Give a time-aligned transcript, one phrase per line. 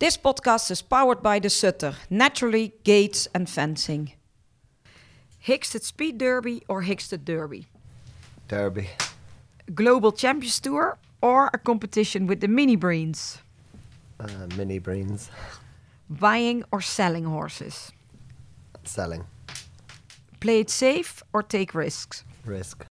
[0.00, 4.12] This podcast is powered by the Sutter, Naturally, Gates and Fencing.
[5.46, 7.66] Hickstead Speed Derby or Hickstead Derby?
[8.48, 8.90] Derby.
[9.72, 13.38] Global Champions Tour or a competition with the mini breens?
[14.18, 15.30] Uh, mini breens.
[16.10, 17.92] Buying or selling horses?
[18.82, 19.24] Selling.
[20.40, 22.24] Play it safe or take risks?
[22.44, 22.84] Risk.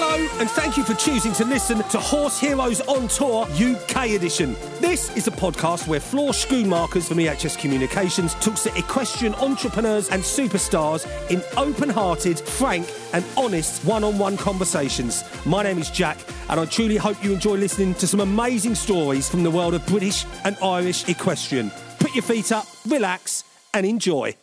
[0.00, 4.54] Hello, and thank you for choosing to listen to Horse Heroes on Tour UK edition.
[4.80, 10.22] This is a podcast where Floor Schoonmakers from EHS Communications talks to equestrian entrepreneurs and
[10.22, 15.24] superstars in open hearted, frank, and honest one on one conversations.
[15.44, 19.28] My name is Jack, and I truly hope you enjoy listening to some amazing stories
[19.28, 21.72] from the world of British and Irish equestrian.
[21.98, 23.42] Put your feet up, relax,
[23.74, 24.36] and enjoy.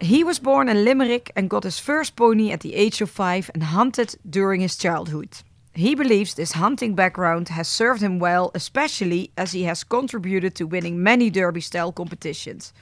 [0.00, 3.50] He was born in Limerick and got his first pony at the age of five
[3.54, 5.38] and hunted during his childhood.
[5.72, 10.66] He believes this hunting background has served him well, especially as he has contributed to
[10.66, 12.74] winning many derby style competitions.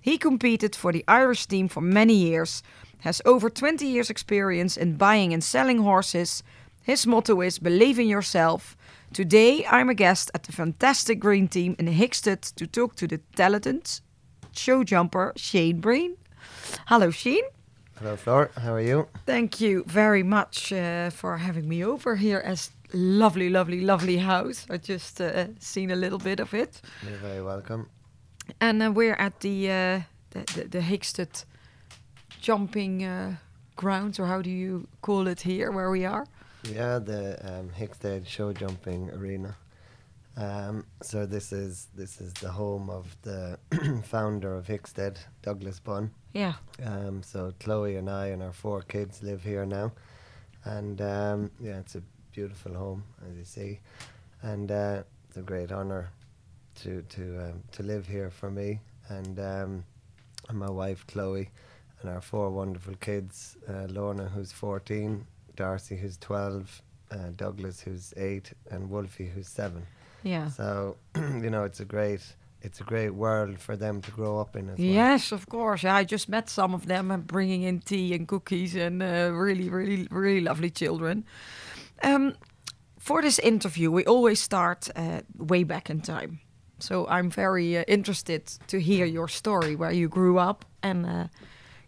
[0.00, 2.62] He competed for the Irish team for many years,
[3.00, 6.42] has over 20 years' experience in buying and selling horses.
[6.82, 8.76] His motto is Believe in yourself.
[9.12, 13.18] Today, I'm a guest at the fantastic Green team in Hickstead to talk to the
[13.36, 14.00] talented
[14.52, 16.16] show jumper Shane Breen.
[16.86, 17.44] Hello, Shane.
[17.98, 18.50] Hello, Flor.
[18.56, 19.08] How are you?
[19.26, 24.66] Thank you very much uh, for having me over here as lovely, lovely, lovely house.
[24.70, 27.88] I just uh, seen a little bit of it, You're very welcome.
[28.60, 31.44] and uh, we're at the uh, the, the, the Hickstead
[32.40, 33.36] jumping uh,
[33.76, 36.26] grounds, or how do you call it here, where we are?
[36.64, 39.56] Yeah, the um, Hickstead Show Jumping Arena.
[40.36, 43.58] Um, so this is this is the home of the
[44.04, 46.10] founder of Hickstead, Douglas Bunn.
[46.38, 46.54] Yeah,
[46.86, 49.90] Um, so Chloe and I and our four kids live here now,
[50.64, 53.80] and um, yeah, it's a beautiful home as you see,
[54.42, 56.10] and uh, it's a great honour
[56.82, 59.84] to to um, to live here for me and um,
[60.48, 61.48] and my wife Chloe,
[62.00, 65.26] and our four wonderful kids, uh, Lorna who's fourteen,
[65.56, 69.84] Darcy who's twelve, uh, Douglas who's eight, and Wolfie who's seven.
[70.22, 70.48] yeah.
[70.50, 72.22] So you know it's a great
[72.62, 74.86] it's a great world for them to grow up in as well.
[74.86, 75.84] Yes, of course.
[75.84, 79.30] Yeah, I just met some of them and bringing in tea and cookies and uh,
[79.32, 81.24] really, really, really lovely children.
[82.02, 82.34] Um,
[82.98, 86.40] for this interview, we always start uh, way back in time.
[86.80, 91.26] So I'm very uh, interested to hear your story, where you grew up, and uh,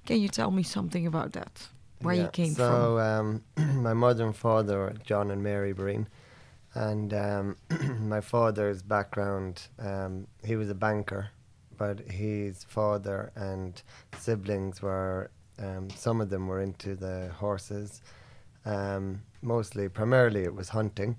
[0.06, 1.68] can you tell me something about that?
[2.02, 3.42] Where you came so, from?
[3.58, 6.08] um, my mother and father John and Mary Breen.
[6.74, 7.56] And um,
[8.08, 11.30] my father's background, um, he was a banker,
[11.76, 13.82] but his father and
[14.18, 18.02] siblings were, um, some of them were into the horses.
[18.64, 21.16] Um, mostly, primarily, it was hunting.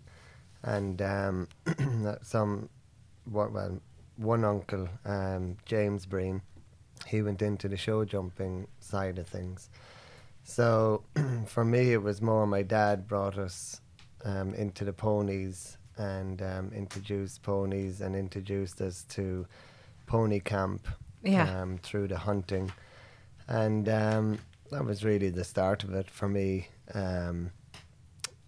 [0.63, 1.47] And um,
[2.21, 2.69] some,
[3.25, 3.81] what, well,
[4.15, 6.41] one uncle, um, James Breen,
[7.07, 9.69] he went into the show jumping side of things.
[10.43, 11.03] So
[11.47, 13.81] for me, it was more my dad brought us
[14.25, 19.45] um, into the ponies and um, introduced ponies and introduced us to
[20.07, 20.87] pony camp
[21.23, 21.61] Yeah.
[21.61, 22.71] um, through the hunting.
[23.47, 24.39] And um,
[24.71, 26.67] that was really the start of it for me.
[26.93, 27.51] Um,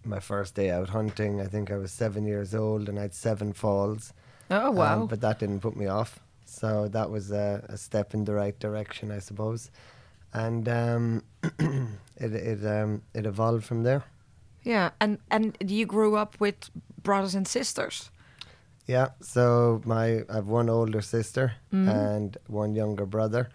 [0.04, 3.14] my first day out hunting, I think I was seven years old and I had
[3.14, 4.12] seven falls.
[4.50, 5.06] oh Um, wow!
[5.06, 6.20] but that didn't put me off.
[6.44, 9.70] So that was a, a step in the right direction, I suppose.
[10.32, 11.22] And um,
[12.16, 14.04] it it um, it evolved from there.
[14.64, 16.70] Yeah, and and you grew up with
[17.02, 18.10] brothers and sisters.
[18.86, 19.08] Yeah.
[19.20, 21.88] So my I have one older sister Mhm.
[21.88, 23.48] and one younger brother,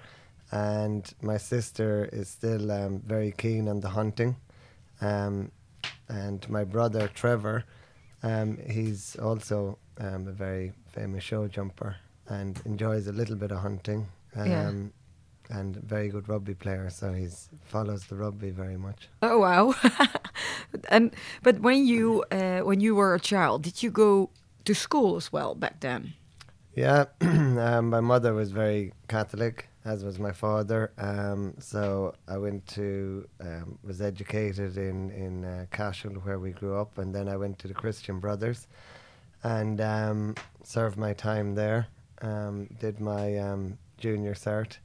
[0.51, 4.35] and my sister is still um, very keen on the hunting,
[5.01, 5.51] um,
[6.07, 7.63] and my brother Trevor,
[8.23, 11.95] um, he's also um, a very famous show jumper
[12.27, 14.07] and enjoys a little bit of hunting.
[14.35, 14.71] Um, Yeah.
[15.51, 17.27] And very good rugby player, so he
[17.63, 19.09] follows the rugby very much.
[19.23, 19.73] Oh wow!
[20.89, 24.29] and but when you uh, when you were a child, did you go
[24.65, 26.13] to school as well back then?
[26.75, 30.91] Yeah, um, my mother was very Catholic, as was my father.
[30.97, 36.77] Um, so I went to, um, was educated in in uh, Cashel, where we grew
[36.77, 38.67] up, and then I went to the Christian Brothers,
[39.43, 41.87] and um, served my time there.
[42.21, 44.77] Um, did my um, junior cert,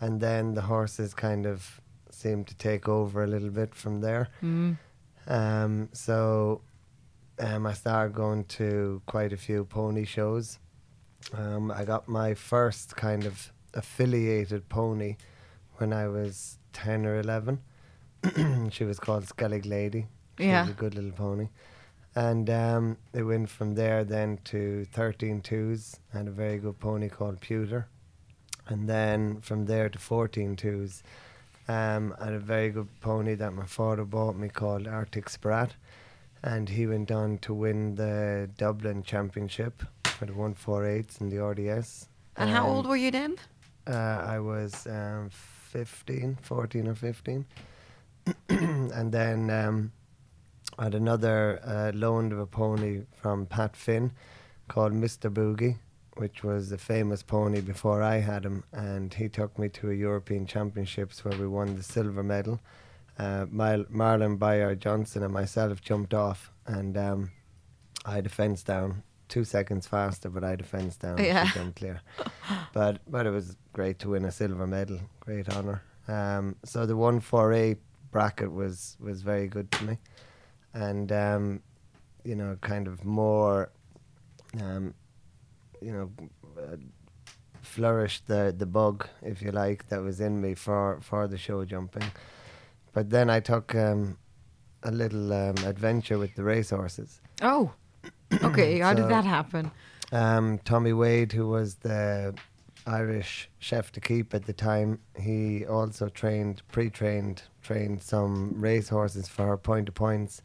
[0.00, 1.80] and then the horses kind of
[2.10, 4.28] seemed to take over a little bit from there.
[4.42, 4.76] Mm.
[5.30, 6.60] Um, so
[7.38, 10.58] um, I started going to quite a few pony shows.
[11.32, 15.16] Um, I got my first kind of affiliated pony
[15.76, 17.60] when I was 10 or 11.
[18.70, 20.08] she was called Skellig Lady.
[20.38, 20.62] She Yeah.
[20.62, 21.48] was a good little pony.
[22.16, 27.08] And um, it went from there then to 13 twos and a very good pony
[27.08, 27.86] called Pewter.
[28.66, 31.02] And then from there to 14 twos
[31.70, 35.70] um, and a very good pony that my father bought me called Arctic Sprat.
[36.42, 42.08] And he went on to win the Dublin Championship for the 148s in the RDS.
[42.36, 43.36] And how Um, old were you then?
[43.86, 47.44] uh, I was um, 15, 14 or 15.
[48.48, 49.92] and then um,
[50.78, 54.12] I had another uh, loan of a pony from Pat Finn
[54.68, 55.30] called Mr.
[55.32, 55.76] Boogie,
[56.20, 58.62] which was a famous pony before I had him.
[58.72, 62.60] And he took me to a European Championships where we won the silver medal.
[63.18, 67.30] Uh, Mar- Marlon Bayer Johnson and myself jumped off, and um,
[68.04, 71.18] I had a fence down two seconds faster, but I had a fence down.
[71.18, 71.46] Yeah.
[71.46, 72.02] She jumped clear.
[72.74, 75.00] but but it was great to win a silver medal.
[75.20, 75.82] Great honor.
[76.06, 77.78] Um, so the one four eight
[78.10, 79.98] bracket was was very good to me,
[80.74, 81.62] and um,
[82.24, 83.70] you know, kind of more,
[84.60, 84.94] um,
[85.80, 86.10] you know,
[86.58, 86.76] uh,
[87.62, 91.64] flourished the the bug, if you like, that was in me for for the show
[91.64, 92.10] jumping.
[92.92, 94.18] But then I took um,
[94.82, 97.20] a little um, adventure with the racehorses.
[97.42, 97.72] Oh,
[98.42, 98.80] okay.
[98.80, 99.70] How did that happen?
[100.12, 102.34] Um, Tommy Wade, who was the
[102.86, 109.86] Irish chef d'equipe at the time, he also trained, pre-trained, trained some racehorses for point
[109.86, 110.42] to points,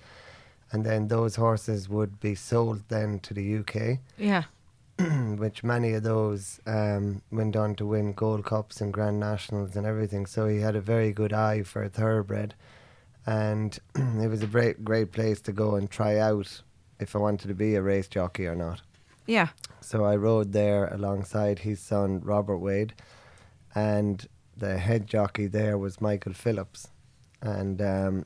[0.71, 4.43] and then those horses would be sold then to the UK, Yeah.
[5.38, 9.86] which many of those um, went on to win Gold Cups and Grand Nationals and
[9.86, 10.25] everything.
[10.25, 12.56] So he had a very good eye for a thoroughbred,
[13.25, 16.62] and it was a great, great place to go and try out
[17.00, 18.81] if I wanted to be a race jockey or not.
[19.25, 19.50] Yeah.
[19.81, 22.94] So I rode there alongside his son Robert Wade,
[23.74, 24.25] and
[24.56, 26.88] the head jockey there was Michael Phillips,
[27.41, 28.25] and um,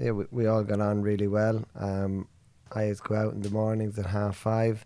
[0.00, 1.64] yeah, we, we all got on really well.
[1.74, 2.28] Um,
[2.72, 4.84] I used to go out in the mornings at half five,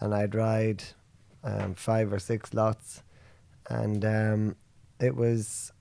[0.00, 0.82] and I'd ride
[1.44, 3.02] um, five or six lots,
[3.68, 4.56] and um,
[5.00, 5.72] it was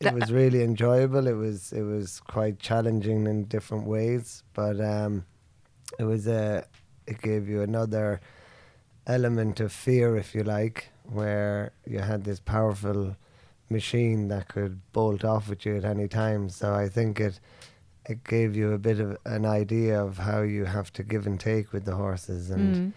[0.00, 1.26] it was really enjoyable.
[1.26, 5.24] It was it was quite challenging in different ways, but um,
[5.98, 6.66] it was a
[7.06, 8.20] it gave you another
[9.06, 13.16] element of fear, if you like, where you had this powerful
[13.68, 16.48] machine that could bolt off with you at any time.
[16.48, 17.40] So I think it
[18.06, 21.38] it gave you a bit of an idea of how you have to give and
[21.38, 22.92] take with the horses and Mm.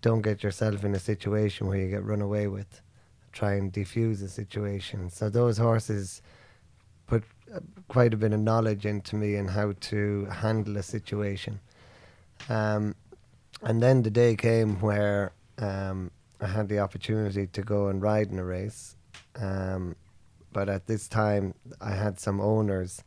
[0.00, 2.80] don't get yourself in a situation where you get run away with.
[3.32, 5.10] Try and defuse the situation.
[5.10, 6.22] So those horses
[7.06, 11.58] put uh, quite a bit of knowledge into me in how to handle a situation.
[12.48, 12.94] Um,
[13.62, 16.10] and then the day came where um,
[16.40, 18.96] I had the opportunity to go and ride in a race.
[19.36, 19.96] Um,
[20.52, 23.02] but at this time, I had some owners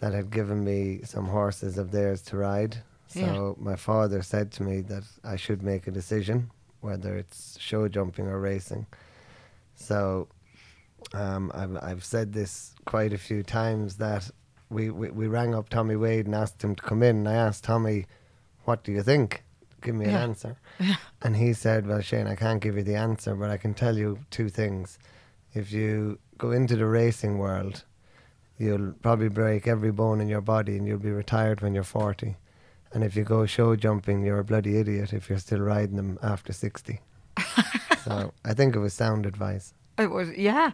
[0.00, 2.76] that had given me some horses of theirs to ride.
[3.08, 3.64] So Yeah.
[3.64, 6.50] my father said to me that I should make a decision
[6.80, 8.86] whether it's show jumping or racing.
[9.74, 10.28] So
[11.12, 14.30] um, I've, I've said this quite a few times that
[14.70, 17.16] we, we, we rang up Tommy Wade and asked him to come in.
[17.16, 18.06] And I asked Tommy,
[18.64, 19.42] What do you think?
[19.82, 20.22] Give me an Yeah.
[20.22, 20.56] answer.
[21.22, 23.96] And he said, Well, Shane, I can't give you the answer, but I can tell
[23.98, 24.98] you two things.
[25.52, 27.84] If you go into the racing world,
[28.60, 32.36] you'll probably break every bone in your body and you'll be retired when you're 40.
[32.92, 36.18] And if you go show jumping, you're a bloody idiot if you're still riding them
[36.22, 37.00] after 60.
[38.04, 39.72] so I think it was sound advice.
[39.98, 40.72] It was yeah.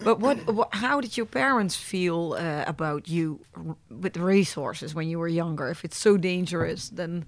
[0.00, 5.08] But what, what how did your parents feel uh, about you r- with racehorses when
[5.08, 5.68] you were younger?
[5.70, 7.24] If it's so dangerous, then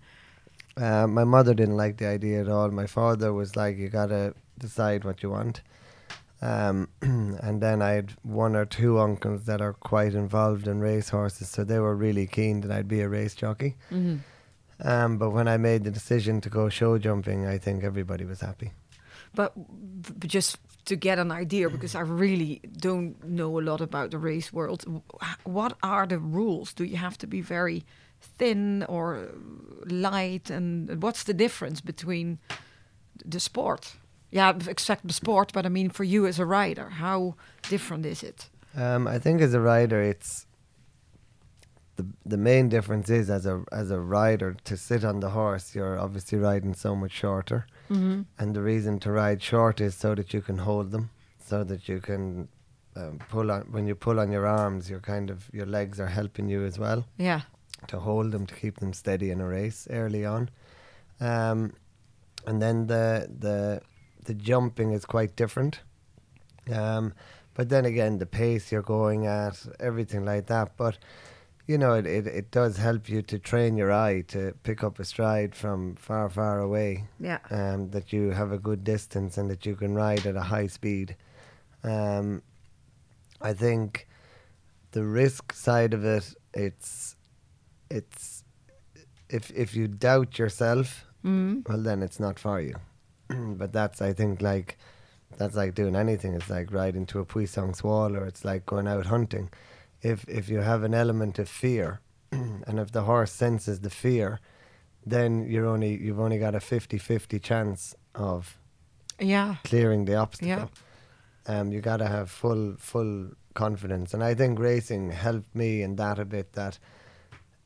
[0.77, 2.71] Uh, my mother didn't like the idea at all.
[2.71, 5.63] My father was like, "You gotta decide what you want."
[6.41, 11.49] Um, and then I had one or two uncles that are quite involved in racehorses,
[11.49, 13.77] so they were really keen that I'd be a race jockey.
[14.81, 18.41] Um, but when I made the decision to go show jumping, I think everybody was
[18.41, 18.71] happy.
[19.35, 19.53] but,
[20.19, 24.19] but just to get an idea, because I really don't know a lot about the
[24.19, 24.85] race world.
[25.45, 26.73] What are the rules?
[26.73, 27.85] Do you have to be very
[28.21, 29.29] thin or
[29.87, 32.39] light, and what's the difference between
[33.25, 33.97] the sport?
[34.31, 37.35] Yeah, except the sport, but I mean for you as a rider, how
[37.71, 38.51] different is it?
[38.77, 40.47] Um, I think as a rider, it's
[41.97, 45.75] the the main difference is as a as a rider to sit on the horse,
[45.75, 48.23] you're obviously riding so much shorter, Mm-hmm.
[48.39, 51.09] and the reason to ride short is so that you can hold them,
[51.47, 52.49] so that you can
[52.97, 56.09] um, pull on when you pull on your arms, you're kind of your legs are
[56.09, 57.41] helping you as well Yeah,
[57.87, 60.51] to hold them to keep them steady in a race early on,
[61.21, 61.73] um,
[62.47, 63.81] and then the the
[64.29, 65.81] the jumping is quite different.
[66.73, 67.15] Um,
[67.55, 70.77] but then again, the pace you're going at, everything like that.
[70.77, 70.99] But
[71.67, 74.99] you know, it, it, it does help you to train your eye to pick up
[74.99, 77.05] a stride from far, far away.
[77.21, 77.39] Yeah.
[77.51, 80.67] Um, that you have a good distance and that you can ride at a high
[80.69, 81.17] speed.
[81.83, 82.43] Um,
[83.41, 84.09] I think
[84.93, 87.17] the risk side of it, it's,
[87.91, 88.45] it's,
[89.31, 91.69] if if you doubt yourself, Mm.
[91.69, 92.77] well then it's not for you.
[93.59, 94.79] but that's I think like
[95.37, 96.35] that's like doing anything.
[96.35, 99.51] It's like riding to a puissance wall or it's like going out hunting.
[100.03, 102.01] If if you have an element of fear
[102.33, 104.41] and if the horse senses the fear,
[105.07, 108.59] then you're only you've only got a 50-50 chance of
[109.19, 109.57] Yeah.
[109.65, 110.49] clearing the obstacle.
[110.49, 111.61] Yeah.
[111.61, 115.97] Um, you got to have full full confidence, and I think racing helped me in
[115.97, 116.53] that a bit.
[116.53, 116.79] That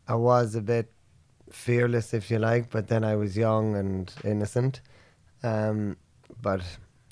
[0.09, 0.93] I was a bit
[1.51, 4.81] fearless, if you like, but then I was young and innocent.
[5.43, 5.97] Um,
[6.41, 6.63] but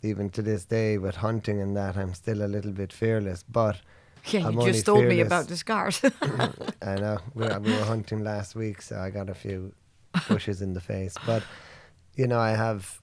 [0.03, 3.43] even to this day, with hunting and that, I'm still a little bit fearless.
[3.43, 3.81] But
[4.27, 6.01] Yeah, I'm you just told me about the scars.
[6.83, 9.73] I know we were, we were hunting last week, so I got a few
[10.29, 11.15] bushes in the face.
[11.27, 11.43] But
[12.17, 13.01] you know, I have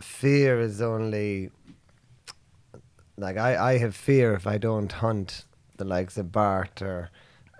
[0.00, 1.50] fear is only
[3.16, 5.44] like I, I have fear if I don't hunt
[5.76, 7.10] the likes of Bart or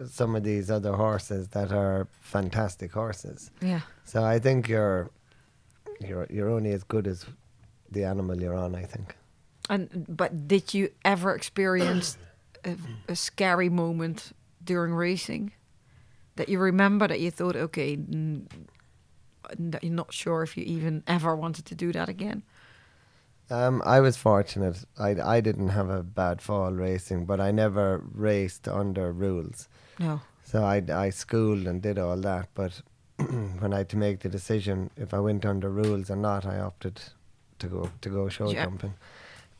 [0.07, 3.51] some of these other horses that are fantastic horses.
[3.63, 3.81] yeah.
[4.05, 5.11] So I think you're
[6.01, 7.27] you're you're only as good as
[7.91, 8.75] the animal you're on.
[8.75, 9.17] I think.
[9.69, 12.19] And but did you ever experience
[12.65, 12.77] a,
[13.09, 14.33] a scary moment
[14.65, 15.53] during racing
[16.37, 18.49] that you remember that you thought, okay, n-
[19.59, 22.43] that you're not sure if you even ever wanted to do that again?
[23.49, 24.85] Um, I was fortunate.
[24.99, 29.69] I, I didn't have a bad fall racing, but I never raced under rules.
[30.01, 30.21] No.
[30.43, 32.49] So I, I schooled and did all that.
[32.55, 32.83] But
[33.61, 36.59] when I had to make the decision if I went under rules or not, I
[36.59, 37.01] opted
[37.59, 38.65] to go to go show Yeah.
[38.65, 38.95] jumping.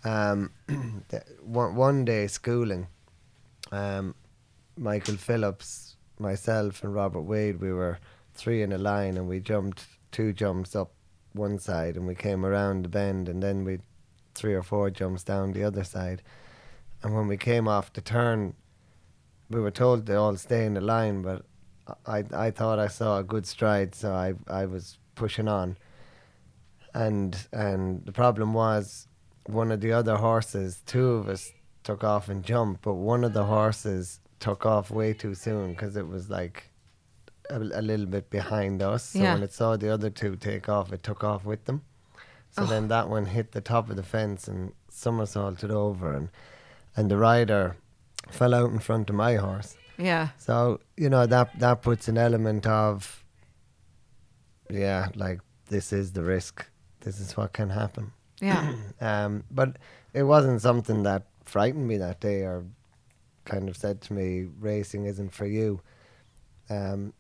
[0.05, 0.51] Um,
[1.43, 2.87] one, one day schooling,
[3.73, 4.15] um,
[4.77, 7.99] Michael Phillips, myself, and Robert Wade, we were
[8.35, 10.93] three in a line, and we jumped two jumps up
[11.33, 13.79] one side, and we came around the bend, and then we
[14.35, 16.23] three or four jumps down the other side.
[17.03, 18.55] And when we came off the turn,
[19.49, 21.45] we were told to all stay in the line, but
[22.07, 25.77] I I thought I saw a good stride, so I I was pushing on.
[26.95, 29.07] And and the problem was
[29.47, 31.53] one of the other horses, two of us
[31.85, 35.97] took off and jumped, but one of the horses took off way too soon because
[35.97, 36.71] it was like
[37.51, 39.05] a, a little bit behind us.
[39.11, 39.35] So Yeah.
[39.35, 41.83] when it saw the other two take off, it took off with them.
[42.51, 42.67] So Oh.
[42.67, 46.29] then that one hit the top of the fence and somersaulted over, and
[46.97, 47.77] and the rider
[48.31, 49.77] fell out in front of my horse.
[49.99, 50.29] Yeah.
[50.39, 53.25] So you know that that puts an element of
[54.71, 56.67] yeah, like this is the risk.
[57.01, 58.13] This is what can happen.
[58.41, 58.75] Yeah.
[59.01, 59.77] Um, but
[60.15, 62.65] it wasn't something that frightened me that day or
[63.45, 65.81] kind of said to me, "Racing isn't for you."
[66.69, 67.13] Um,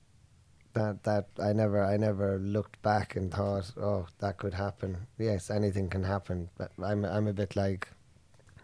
[0.73, 5.51] that that I never I never looked back and thought, "Oh, that could happen." Yes,
[5.51, 6.49] anything can happen.
[6.59, 7.89] But I'm I'm a bit like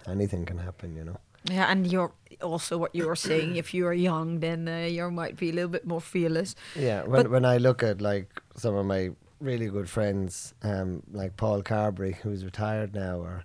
[0.07, 1.19] anything can happen, you know.
[1.51, 3.57] Yeah, and you're also what you were saying.
[3.57, 6.55] If you are young, then uh, you might be a little bit more fearless.
[6.77, 11.03] Yeah, when But- when I look at like some of my really good friends, um,
[11.13, 13.45] like Paul Carberry, who's retired now, or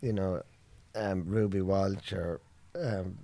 [0.00, 0.42] you know,
[0.96, 2.40] um, Ruby Walsh or
[2.74, 3.18] um,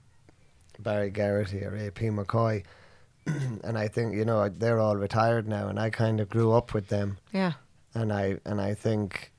[0.78, 2.62] Barry Geraghty or AP McCoy,
[3.26, 6.72] and I think you know they're all retired now, and I kind of grew up
[6.74, 7.52] with them, Yeah.
[7.94, 9.32] and I and I think,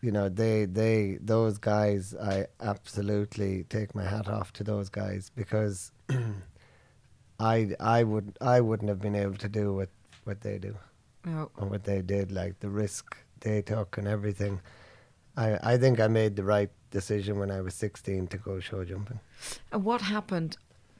[0.00, 5.30] you know, they they those guys, I absolutely take my hat off to those guys
[5.34, 5.92] because.
[7.40, 9.90] I I would I wouldn't have been able to do what,
[10.24, 10.76] what they do
[11.24, 11.50] No.
[11.58, 14.60] and what they did, like the risk they took and everything.
[15.36, 18.84] I I think I made the right decision when I was 16 to go show
[18.84, 19.20] jumping.
[19.70, 20.56] And what happened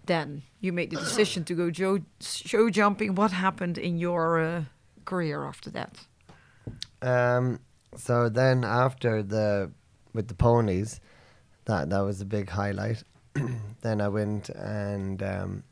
[0.06, 0.42] then?
[0.60, 3.14] You made the decision to go jo- show jumping.
[3.16, 4.62] What happened in your uh,
[5.04, 5.98] career after that?
[7.02, 7.58] Um,
[7.96, 9.70] so then after the
[10.12, 11.00] with the ponies,
[11.64, 13.02] that that was a big highlight.
[13.82, 15.64] then I went and um,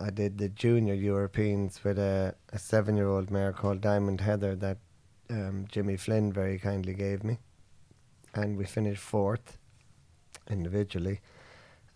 [0.00, 4.56] I did the junior Europeans with a, a seven year old mare called Diamond Heather
[4.56, 4.78] that
[5.30, 7.38] um, Jimmy Flynn very kindly gave me,
[8.34, 9.58] and we finished fourth
[10.50, 11.20] individually.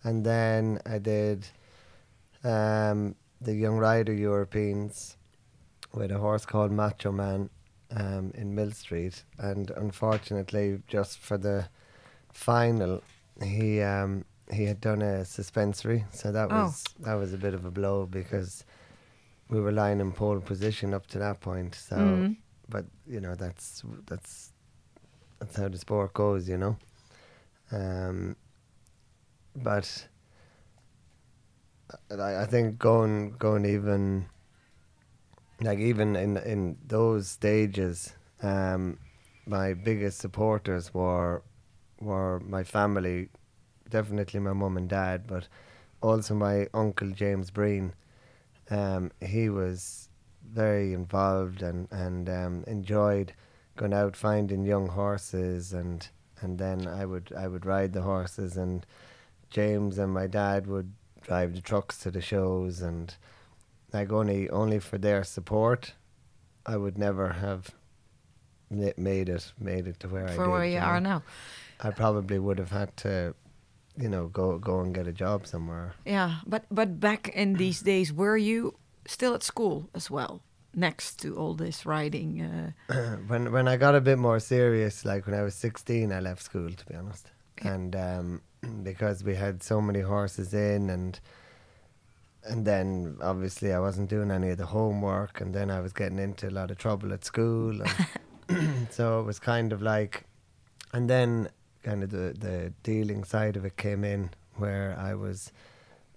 [0.03, 1.47] And then I did
[2.43, 5.17] um, the young rider Europeans
[5.93, 7.49] with a horse called Macho Man
[7.95, 11.69] um, in Millstreet, and unfortunately, just for the
[12.33, 13.01] final,
[13.43, 16.55] he um, he had done a suspensory, so that Oh.
[16.63, 18.63] was that was a bit of a blow because
[19.49, 21.75] we were lying in pole position up to that point.
[21.75, 22.35] So, Mhm.
[22.69, 24.51] but you know that's that's
[25.39, 26.77] that's how the sport goes, you know.
[27.71, 28.35] Um,
[29.55, 30.07] but
[32.11, 34.27] I, I think going going even
[35.61, 38.99] like even in in those stages, um,
[39.45, 41.41] my biggest supporters were
[41.99, 43.29] were my family,
[43.89, 45.47] definitely my mum and dad, but
[46.01, 47.93] also my uncle James Breen.
[48.69, 50.09] Um, he was
[50.43, 53.33] very involved and and um, enjoyed
[53.75, 56.07] going out finding young horses and
[56.41, 58.85] and then I would I would ride the horses and
[59.49, 63.15] James and my dad would drive the trucks to the shows and
[63.93, 65.93] like only only for their support
[66.65, 67.71] I would never have
[68.69, 70.85] made it made it to where I For where you know.
[70.85, 71.23] are now.
[71.79, 73.33] I probably would have had to
[73.95, 75.93] you know go go and get a job somewhere.
[76.05, 78.73] Yeah, but but back in these days, were you
[79.05, 80.41] still at school as well,
[80.75, 82.41] next to all this riding?
[82.41, 86.19] Uh, when when I got a bit more serious, like when I was sixteen, I
[86.19, 87.31] left school to be honest,
[87.63, 87.73] Yeah.
[87.73, 88.41] and um,
[88.83, 91.19] because we had so many horses in, and
[92.47, 96.19] and then obviously I wasn't doing any of the homework, and then I was getting
[96.19, 97.81] into a lot of trouble at school,
[98.49, 100.23] and so it was kind of like,
[100.93, 101.49] and then
[101.83, 105.51] kind of the the dealing side of it came in, where I was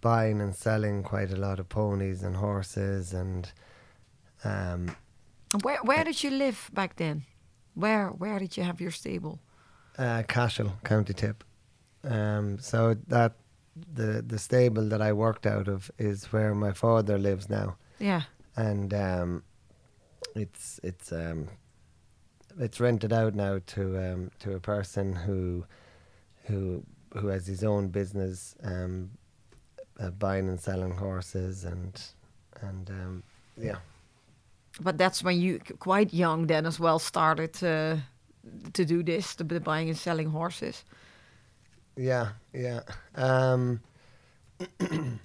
[0.01, 3.53] buying and selling quite a lot of ponies and horses, and
[4.45, 4.97] um,
[5.63, 7.25] where where did you live back then?
[7.75, 9.41] Where where did you have your stable?
[9.99, 11.45] Uh, Cashel, County Tip.
[12.03, 13.35] Um, so that
[13.93, 18.23] the the stable that I worked out of is where my father lives now, Yeah,
[18.57, 19.43] and um,
[20.35, 21.49] it's it's um,
[22.59, 25.65] it's rented out now to um, to a person who
[26.45, 26.83] who
[27.15, 29.11] who has his own business, um,
[29.99, 32.03] uh, buying and selling horses, and
[32.61, 33.23] and um,
[33.57, 33.77] yeah.
[34.81, 38.03] but that's when you quite young then as well started to
[38.73, 40.85] to do this, the, the buying and selling horses.
[42.01, 42.81] Yeah, yeah.
[43.15, 43.83] Um,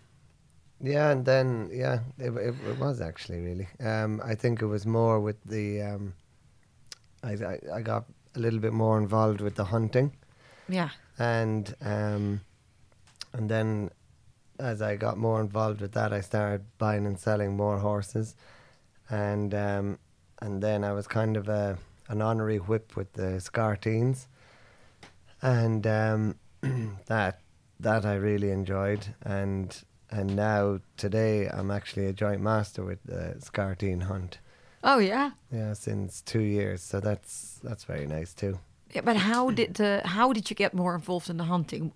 [0.82, 3.68] yeah, and then yeah, it, it, it was actually really.
[3.80, 5.82] Um, I think it was more with the.
[5.82, 6.14] Um,
[7.24, 8.06] I, I I got
[8.36, 10.12] a little bit more involved with the hunting,
[10.68, 12.42] Yeah, and um,
[13.32, 13.90] and then
[14.60, 18.36] as I got more involved with that, I started buying and selling more horses,
[19.10, 19.98] and um,
[20.42, 21.78] and then I was kind of a
[22.10, 24.28] an honorary whip with the Scarteens,
[25.42, 26.36] and um,
[27.08, 27.40] that
[27.80, 29.76] that I really enjoyed, and
[30.10, 34.40] and now today I'm actually a joint master with the Scarteen hunt.
[34.84, 35.32] Oh yeah.
[35.52, 38.60] Yeah, since two years, so that's that's very nice too.
[38.94, 41.92] Yeah, but how did uh, how did you get more involved in the hunting?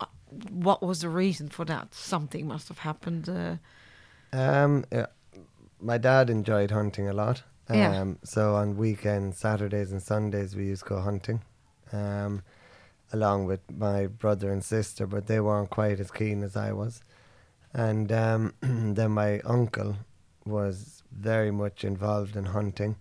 [0.51, 1.93] What was the reason for that?
[1.93, 3.27] Something must have happened.
[3.29, 3.55] Uh,
[4.31, 5.07] Um, yeah,
[5.81, 7.43] my dad enjoyed hunting a lot.
[7.67, 8.05] Um, Yeah.
[8.23, 11.41] So on weekends, Saturdays and Sundays, we used to go hunting,
[11.91, 12.41] um,
[13.11, 17.01] along with my brother and sister, but they weren't quite as keen as I was.
[17.73, 19.97] And um, then my uncle
[20.45, 22.95] was very much involved in hunting,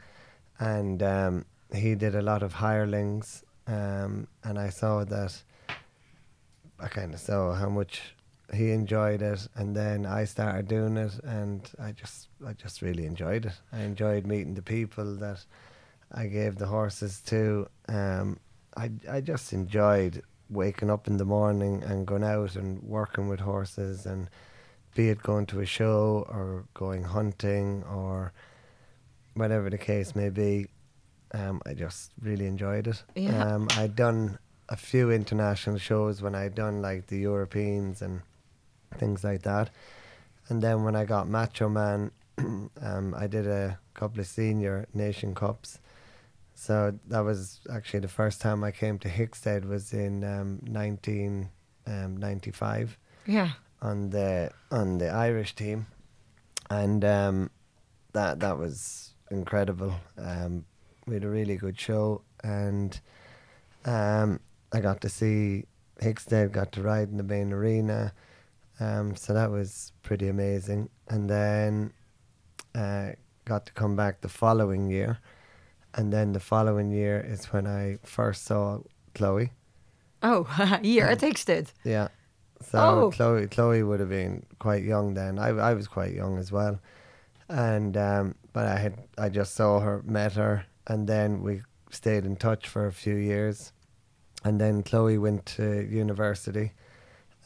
[0.58, 1.44] and um,
[1.74, 3.44] he did a lot of hirelings.
[3.66, 5.42] Um, and I saw that.
[6.80, 8.14] I kind of saw how much
[8.54, 13.04] he enjoyed it, and then I started doing it, and I just, I just really
[13.04, 13.52] enjoyed it.
[13.72, 15.44] I enjoyed meeting the people that
[16.12, 17.68] I gave the horses to.
[17.88, 18.38] Um,
[18.78, 23.40] I, I just enjoyed waking up in the morning and going out and working with
[23.40, 24.30] horses, and
[24.94, 28.32] be it going to a show or going hunting or
[29.34, 30.66] whatever the case may be.
[31.34, 33.02] Um, I just really enjoyed it.
[33.14, 33.44] Yeah.
[33.44, 34.38] Um, I'd done
[34.68, 38.22] a few international shows when I'd done like the Europeans and
[38.96, 39.70] things like that.
[40.48, 45.34] And then when I got Macho Man, um, I did a couple of senior nation
[45.34, 45.80] cups.
[46.60, 52.98] So that was actually the first time I came to Hickstead was in um, 1995
[53.26, 55.86] yeah, on the on the Irish team,
[56.68, 57.50] and um,
[58.12, 59.94] that that was incredible.
[60.18, 60.64] Um,
[61.06, 63.00] we had a really good show, and
[63.84, 64.40] um,
[64.72, 65.62] I got to see
[66.02, 68.12] Hickstead, got to ride in the main arena,
[68.80, 70.90] um, so that was pretty amazing.
[71.08, 71.92] And then
[72.74, 73.10] uh,
[73.44, 75.20] got to come back the following year,
[75.94, 78.80] and then the following year is when I first saw
[79.14, 79.52] Chloe.
[80.22, 80.46] Oh,
[81.08, 81.72] at Hickstead.
[81.84, 82.08] Yeah.
[82.60, 83.10] So Oh.
[83.10, 85.38] Chloe, Chloe would have been quite young then.
[85.38, 86.80] I, I was quite young as well,
[87.48, 92.24] and um, but I had I just saw her, met her, and then we stayed
[92.24, 93.72] in touch for a few years,
[94.44, 96.72] and then Chloe went to university,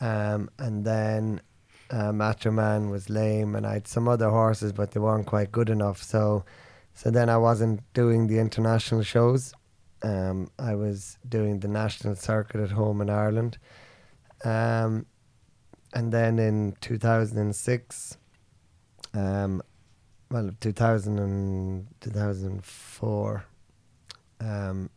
[0.00, 1.42] um, and then
[1.90, 5.52] uh, Macho Man was lame, and I had some other horses, but they weren't quite
[5.52, 6.02] good enough.
[6.02, 6.44] So,
[6.94, 9.54] so then I wasn't doing the international shows.
[10.02, 13.58] Um, I was doing the national circuit at home in Ireland.
[14.44, 15.06] Um,
[15.94, 18.16] and then in 2006,
[19.14, 19.62] um,
[20.30, 23.44] well, 2000 and 2004,
[24.40, 24.90] um,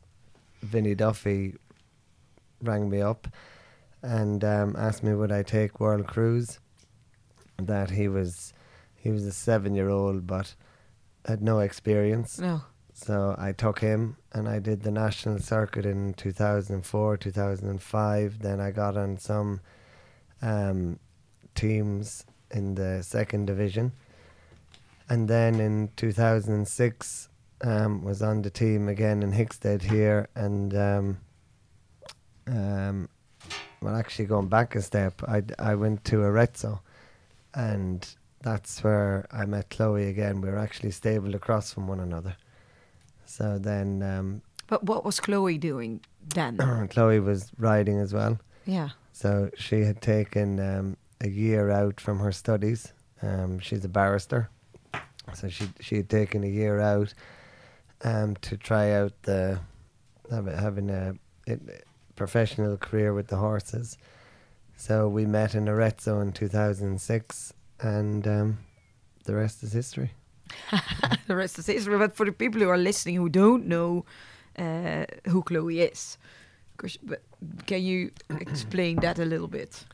[0.61, 1.55] Vinny Duffy
[2.61, 3.27] rang me up
[4.01, 6.59] and um, asked me would I take World Cruise.
[7.57, 8.53] That he was,
[8.95, 10.55] he was a seven-year-old, but
[11.25, 12.39] had no experience.
[12.39, 12.61] No.
[12.93, 18.39] So I took him and I did the national circuit in 2004, 2005.
[18.39, 19.59] Then I got on some
[20.41, 20.99] um,
[21.55, 23.91] teams in the second division.
[25.09, 27.29] And then in 2006,
[27.63, 30.29] um, was on the team again in Hickstead here.
[30.35, 31.17] And um,
[32.47, 33.09] um,
[33.81, 36.81] well, actually, going back a step, I, I went to Arezzo
[37.53, 38.07] and
[38.45, 40.39] that's where I met Chloe again.
[40.39, 42.35] We were actually stabled across from one another.
[43.25, 46.01] So then um, But what was Chloe doing
[46.33, 46.57] then?
[46.91, 48.39] Chloe was riding as well.
[48.65, 48.89] yeah.
[49.13, 52.91] So she had taken um, a year out from her studies.
[53.21, 54.49] Um, she's a barrister,
[55.33, 57.13] so she she had taken a year out
[58.03, 59.59] um, to try out the
[60.29, 61.13] having a,
[61.47, 61.57] a
[62.17, 63.97] professional career with the horses.
[64.75, 67.53] So we met in Arezzo in 2006,
[67.85, 68.57] and um,
[69.25, 70.11] the rest is history.
[71.27, 71.97] the rest is history.
[71.97, 74.05] But for the people who are listening who don't know
[74.57, 76.17] uh, who Chloe is,
[77.03, 77.21] but
[77.65, 79.85] can you explain that a little bit?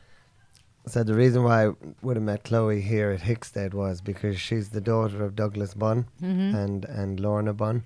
[0.86, 1.70] So the reason why I
[2.02, 6.06] would have met Chloe here at Hickstead was because she's the daughter of Douglas Bunn
[6.20, 6.56] Mm-hmm.
[6.56, 7.84] and and Lorna Bunn,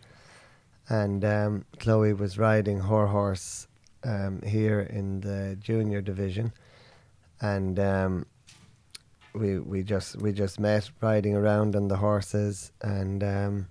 [0.89, 3.69] and um, Chloe was riding her horse
[4.05, 6.53] um, here in the junior division,
[7.41, 8.27] and um,
[9.39, 13.67] we we just we just met riding around on the horses, and um,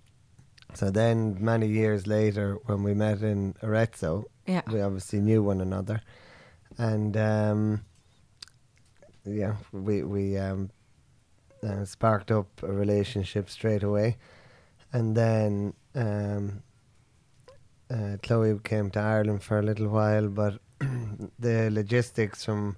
[0.74, 4.62] so then many years later when we met in Arezzo, Yeah.
[4.72, 6.02] we obviously knew one another,
[6.78, 7.82] and um,
[9.26, 10.70] yeah, we we um,
[11.64, 14.18] uh, sparked up a relationship straight away,
[14.94, 16.62] and then um,
[17.90, 20.60] uh, Chloe came to Ireland for a little while, but
[21.40, 22.76] the logistics from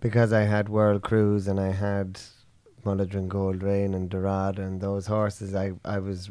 [0.00, 2.20] because I had World Cruise and I had
[2.84, 6.30] Mullaghdrin Gold Rain and Dorada and those horses, I I was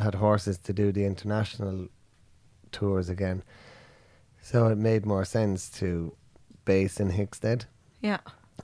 [0.00, 1.88] had horses to do the international
[2.72, 3.42] tours again.
[4.40, 6.14] So it made more sense to
[6.64, 7.64] base in Hickstead,
[8.00, 8.18] Yeah.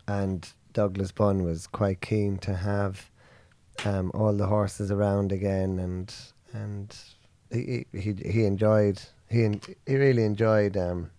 [0.08, 3.10] and Douglas Bunn was quite keen to have
[3.84, 6.14] um, all the horses around again, and
[6.52, 6.96] and
[7.50, 11.10] he he he enjoyed he he really enjoyed um,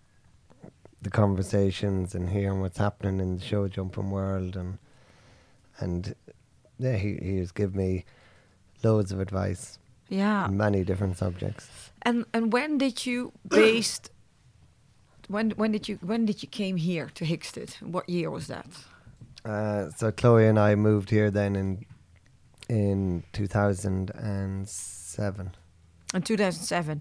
[1.02, 4.78] the conversations and hearing what's happening in the show jumping world, and
[5.78, 6.14] and
[6.78, 8.04] yeah, he he was giving me
[8.82, 10.44] loads of advice, Yeah.
[10.44, 11.68] on many different subjects.
[12.02, 14.10] And and when did you based?
[15.28, 17.80] When when did you when did you came here to Hickstead?
[17.80, 18.66] What year was that?
[19.44, 21.86] Uh, so Chloe and I moved here then in
[22.68, 25.52] in two thousand and seven.
[26.14, 27.00] In 2007.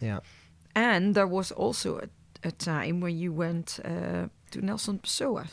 [0.00, 0.20] Yeah.
[0.74, 2.08] And there was also a,
[2.44, 5.48] a time when you went uh, to Nelson Pessoa.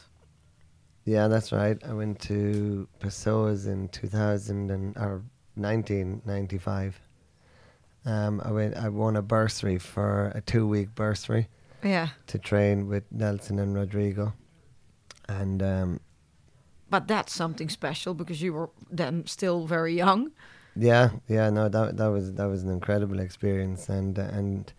[1.06, 1.78] Yeah, that's right.
[1.88, 5.22] I went to Pessoa's in 2000 and or
[5.56, 7.00] 1995.
[8.06, 8.76] Um, I went.
[8.76, 11.48] I won a bursary for a two-week bursary
[11.84, 12.10] Yeah.
[12.28, 14.34] to train with Nelson and Rodrigo,
[15.28, 16.00] and um,
[16.90, 20.32] But that's something special because you were then still very young.
[20.76, 21.50] yeah, yeah.
[21.50, 24.72] No, that that was that was an incredible experience, and and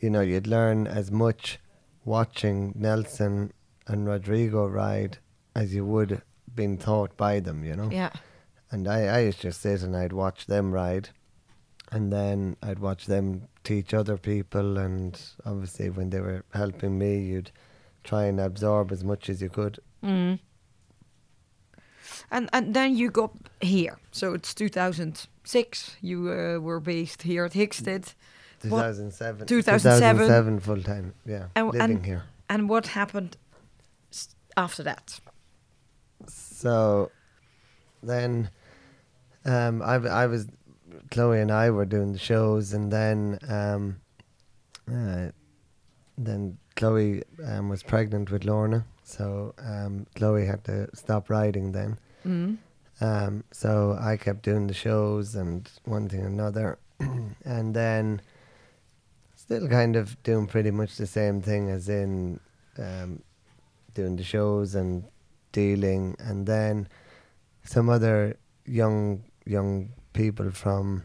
[0.00, 1.58] you know you'd learn as much
[2.04, 3.52] watching Nelson
[3.86, 5.18] and Rodrigo ride
[5.54, 6.22] as you would
[6.54, 7.64] being taught by them.
[7.64, 7.90] You know.
[7.90, 8.10] Yeah.
[8.70, 11.08] And I, I used to sit and I'd watch them ride,
[11.90, 14.78] and then I'd watch them teach other people.
[14.78, 17.50] And obviously, when they were helping me, you'd
[18.04, 19.80] try and absorb as much as you could.
[20.04, 20.38] Mm.
[22.30, 23.98] And and then you got here.
[24.12, 25.96] So it's 2006.
[26.00, 28.14] You uh, were based here at Hickstead.
[28.68, 29.46] What- 2007.
[29.46, 30.16] 2007.
[30.26, 31.14] 2007 full time.
[31.26, 32.22] Yeah, And- living and- here.
[32.48, 33.36] And what happened
[34.56, 35.20] after that?
[36.26, 37.10] So
[38.02, 38.50] then
[39.44, 40.48] um, I, I was,
[41.10, 44.00] Chloe and I were doing the shows, and then um,
[44.92, 45.30] uh,
[46.18, 51.98] then Chloe um, was pregnant with Lorna, so um, Chloe had to stop riding then.
[52.26, 52.58] Mm.
[53.00, 56.78] Um, so I kept doing the shows and one thing and another,
[57.44, 58.20] and then
[59.50, 62.38] still kind of doing pretty much the same thing as in
[62.78, 63.20] um,
[63.94, 65.02] doing the shows and
[65.50, 66.86] dealing, and then
[67.64, 71.02] some other young young people from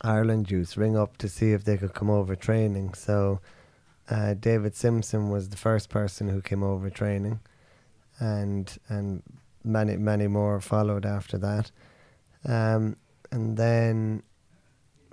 [0.00, 2.94] Ireland Juice ring up to see if they could come over training.
[2.94, 3.40] So
[4.10, 7.38] uh, David Simpson was the first person who came over training,
[8.18, 9.22] and and
[9.62, 11.70] many many more followed after that.
[12.44, 12.96] Um,
[13.30, 14.24] and then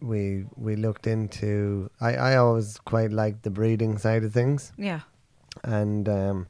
[0.02, 1.90] we we looked into.
[2.02, 5.02] I I always quite liked the breeding side of things, Yeah.
[5.64, 6.48] and um,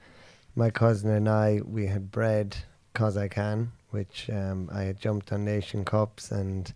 [0.55, 2.55] my cousin and I we had bred
[2.93, 6.73] Cos I Can, which um, I had jumped on Nation Cups and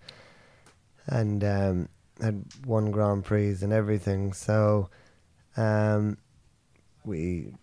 [1.07, 1.89] and um,
[2.21, 4.33] had won Grand Prix and everything.
[4.33, 4.89] So
[5.57, 6.17] um,
[7.05, 7.53] we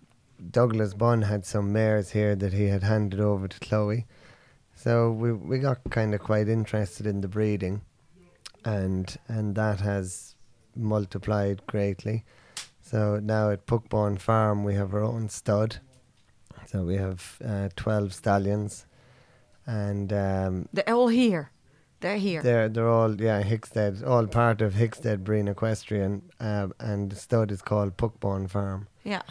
[0.50, 4.06] Douglas Bunn had some mares here that he had handed over to Chloe.
[4.74, 7.80] So we we got kind of quite interested in the breeding,
[8.66, 10.34] and and that has
[10.74, 12.24] multiplied greatly.
[12.82, 15.76] So now at Puckborn Farm we have our own stud.
[16.66, 18.86] So we have uh, twelve stallions,
[19.66, 21.52] and um, They're all here.
[22.00, 22.42] They're here.
[22.42, 27.50] they're they're all yeah Hickstead, all part of Hickstead Breen Equestrian, uh, and the stud
[27.50, 29.22] is called Puckborn Farm, yeah.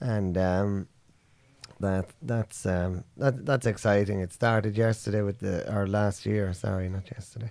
[0.00, 0.88] and um,
[1.80, 4.20] that that's um, that that's exciting.
[4.20, 7.50] It started yesterday with the or last year, sorry, not yesterday,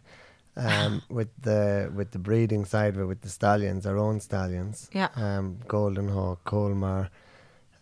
[0.56, 4.89] um, with the with the breeding side of it with the stallions, our own stallions,
[4.94, 5.10] Yeah.
[5.16, 7.10] um, Golden Hawk, Colmar,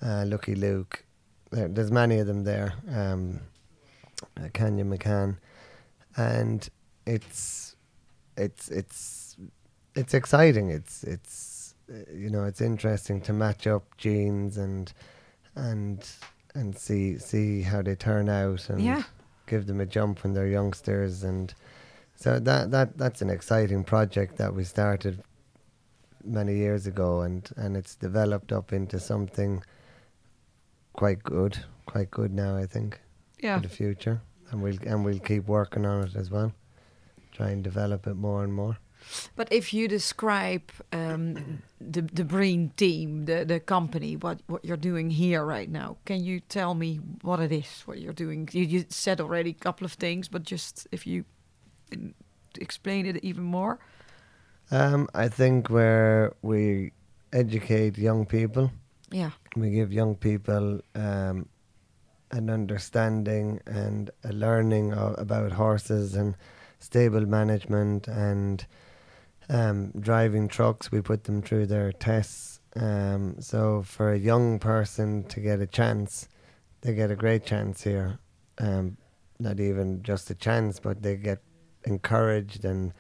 [0.02, 1.04] uh, Lucky Luke.
[1.52, 2.74] There, there's many of them there.
[2.90, 3.42] Um,
[4.38, 5.38] uh, Can Ya Makan,
[6.16, 6.70] and
[7.06, 7.76] it's
[8.38, 9.36] it's it's
[9.96, 10.70] it's exciting.
[10.70, 11.76] It's it's
[12.14, 14.94] you know it's interesting to match up genes and
[15.56, 16.08] and
[16.56, 19.04] and see see how they turn out and Yeah.
[19.48, 21.54] give them a jump when they're youngsters and
[22.22, 25.16] so that that that's an exciting project that we started
[26.24, 29.64] many years ago and and it's developed up into something
[30.94, 33.00] quite good quite good now I think
[33.44, 33.56] Yeah.
[33.58, 36.52] for the future and we'll and we'll keep working on it as well
[37.32, 38.78] try and develop it more and more
[39.36, 41.62] But if you describe um,
[41.94, 46.24] the the Breen team, the the company, what what you're doing here right now, can
[46.24, 47.84] you tell me what it is?
[47.88, 48.50] What you're doing?
[48.54, 51.24] You, you said already a couple of things, but just if you
[52.60, 53.80] explain it even more.
[54.72, 56.92] um, I think where we
[57.34, 58.72] educate young people
[59.12, 59.32] Yeah.
[59.56, 61.48] we give young people um,
[62.32, 66.36] an understanding and a learning of, about horses and
[66.80, 68.66] stable management and
[69.50, 70.92] um, driving trucks.
[70.92, 72.60] We put them through their tests.
[72.76, 76.30] Um, so for a young person to get a chance,
[76.82, 78.20] they get a great chance here.
[78.58, 78.98] Um,
[79.40, 81.40] not even just a chance, but they get
[81.86, 82.94] encouraged and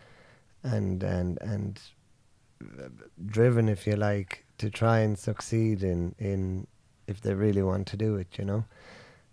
[0.63, 1.79] and and and
[3.25, 6.67] driven, if you like, to try and succeed in in
[7.07, 8.37] if they really want to do it.
[8.37, 8.65] You know,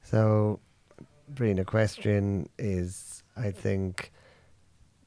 [0.02, 0.60] so
[1.28, 4.10] Breen Equestrian is, I think,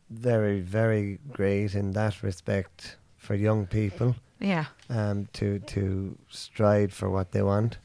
[0.09, 4.65] very very great in that respect for young people Yeah.
[4.89, 7.77] um, to to stride for what they want.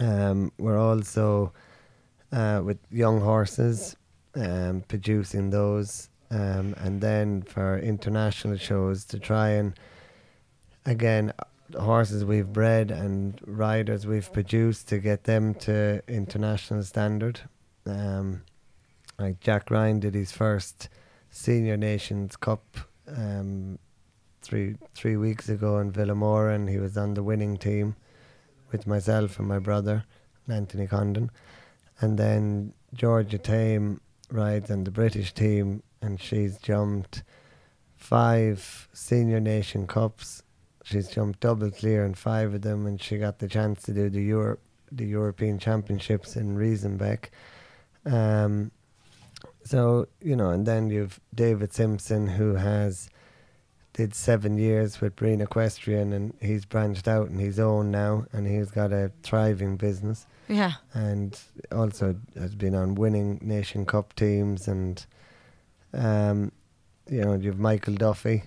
[0.00, 1.52] Um, we're also
[2.32, 3.96] uh, with young horses,
[4.36, 9.74] um, producing those, um, and then for international shows to try and
[10.86, 11.32] again
[11.78, 17.40] horses we've bred and riders we've produced to get them to international standard.
[17.86, 18.42] Um,
[19.18, 20.88] like Jack Ryan did his first
[21.30, 23.78] Senior Nations Cup um,
[24.42, 27.96] three three weeks ago in Vilamoura, and he was on the winning team
[28.70, 30.04] with myself and my brother,
[30.48, 31.30] Anthony Condon.
[32.00, 37.22] And then Georgia Tame rides on the British team, and she's jumped
[37.96, 40.42] five Senior Nation Cups.
[40.82, 44.10] She's jumped double clear in five of them, and she got the chance to do
[44.10, 44.60] the Europe,
[44.92, 47.30] the European Championships in Riesenbeck.
[48.04, 48.70] Um,
[49.64, 53.08] so you know, and then you've David Simpson who has
[53.94, 58.46] did seven years with Breen Equestrian, and he's branched out in his own now, and
[58.46, 60.72] he's got a thriving business, Yeah.
[60.92, 61.38] and
[61.72, 65.04] also has been on winning Nation Cup teams, and
[65.92, 66.52] um,
[67.08, 68.44] you know, you've Michael Duffy.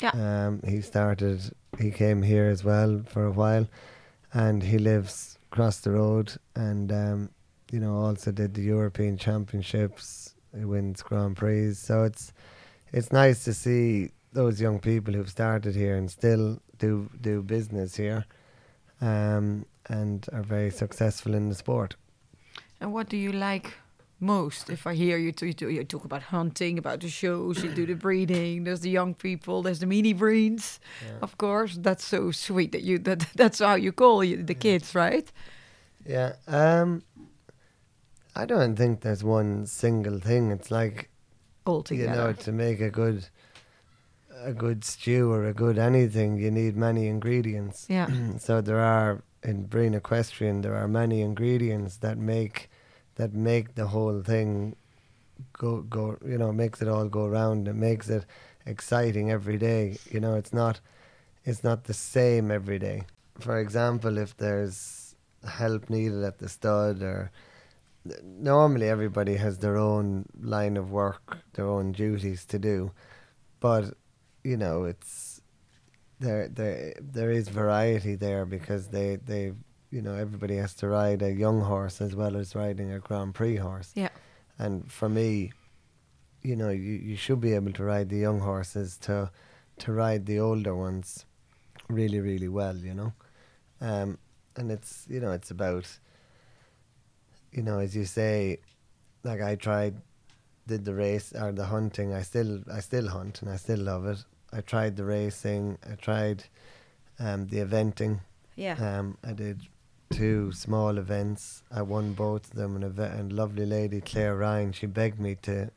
[0.00, 0.10] Yeah.
[0.10, 1.40] Um, he started.
[1.78, 3.66] He came here as well for a while,
[4.32, 7.30] and he lives across the road, and um,
[7.70, 10.34] you know, also did the European Championships.
[10.56, 12.32] He wins Grand Prix, so it's
[12.92, 17.96] it's nice to see those young people who've started here and still do do business
[17.96, 18.24] here,
[19.00, 21.96] um, and are very successful in the sport.
[22.80, 23.74] And what do you like
[24.20, 24.70] most?
[24.70, 27.86] If I hear you, t- you, you talk about hunting, about the shows, you do
[27.86, 28.64] the breeding.
[28.64, 29.62] There's the young people.
[29.62, 30.78] There's the mini breens,
[31.20, 31.76] of course.
[31.80, 35.30] That's so sweet that you that that's how you call you, the kids, right?
[36.06, 36.34] Yeah.
[36.46, 37.02] Um,
[38.34, 40.50] I don't think there's one single thing.
[40.50, 41.10] It's like
[41.64, 43.28] All you know to make a good
[44.44, 48.08] a good stew or a good anything you need many ingredients Yeah.
[48.38, 52.70] so there are in Breen Equestrian, there are many ingredients that make
[53.16, 54.76] that make the whole thing
[55.52, 56.16] go go.
[56.24, 57.68] You know, makes it all go round.
[57.68, 58.24] It makes it
[58.66, 59.98] exciting every day.
[60.10, 60.80] You know, it's not
[61.44, 63.02] it's not the same every day.
[63.40, 65.14] For example, if there's
[65.48, 67.30] help needed at the stud or
[68.24, 72.92] normally everybody has their own line of work, their own duties to do,
[73.60, 73.94] but
[74.44, 75.31] you know it's
[76.22, 79.52] there there there is variety there because they they
[79.90, 83.34] you know everybody has to ride a young horse as well as riding a Grand
[83.34, 83.92] Prix horse.
[83.94, 84.08] Yeah.
[84.58, 85.52] And for me,
[86.42, 89.30] you know, you, you should be able to ride the young horses to
[89.78, 91.26] to ride the older ones
[91.88, 93.12] really really well, you know.
[93.80, 94.18] Um
[94.56, 95.86] and it's you know, it's about
[97.50, 98.58] you know, as you say,
[99.24, 99.96] like I tried
[100.66, 104.06] did the race or the hunting, I still I still hunt and I still love
[104.06, 104.24] it.
[104.52, 106.44] I tried the racing, I tried
[107.18, 108.20] um, the eventing.
[108.56, 108.74] Yeah.
[108.74, 109.62] Um, I did
[110.10, 111.62] two small events.
[111.70, 115.18] I won both of them, and a ve- and lovely lady Claire Ryan, she begged
[115.18, 115.70] me to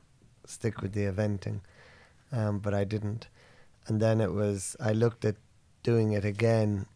[0.45, 1.61] stick with the eventing,
[2.31, 3.27] um, but I didn't.
[3.87, 5.35] And then it was I looked at
[5.83, 6.87] doing it again,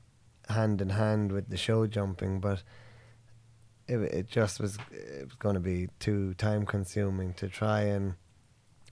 [0.49, 2.63] hand in hand with the show jumping, but
[3.87, 8.15] it it just was it was going to be too time consuming to try and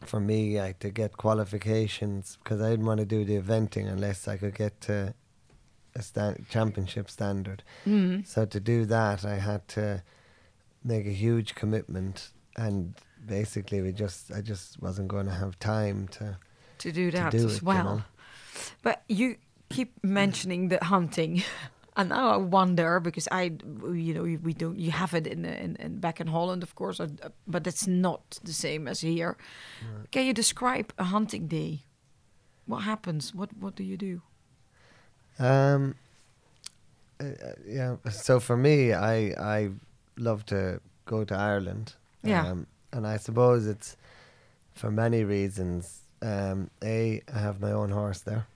[0.05, 4.27] for me I, to get qualifications because I didn't want to do the eventing unless
[4.27, 5.13] I could get to
[5.95, 7.63] a sta- championship standard.
[7.85, 8.25] Mm.
[8.25, 10.03] So to do that, I had to
[10.83, 12.93] make a huge commitment, and
[13.25, 16.37] basically, we just I just wasn't going to have time to
[16.79, 17.83] To do that do as it, you well.
[17.83, 18.03] know.
[18.83, 19.35] But you
[19.69, 21.43] keep mentioning the hunting.
[21.97, 23.51] And now I wonder because I,
[23.91, 24.77] you know, we don't.
[24.77, 27.07] You have it in, in, in back in Holland, of course, uh,
[27.47, 29.35] but it's not the same as here.
[30.11, 31.79] Can you describe a hunting day?
[32.67, 33.33] What happens?
[33.33, 34.21] What What do you do?
[35.39, 35.95] Um,
[37.19, 37.95] uh, uh, yeah.
[38.11, 39.69] So for me, I I
[40.17, 41.95] love to go to Ireland.
[42.23, 42.51] Yeah.
[42.51, 43.97] Um, and I suppose it's
[44.73, 46.01] for many reasons.
[46.21, 48.47] Um, a, I have my own horse there,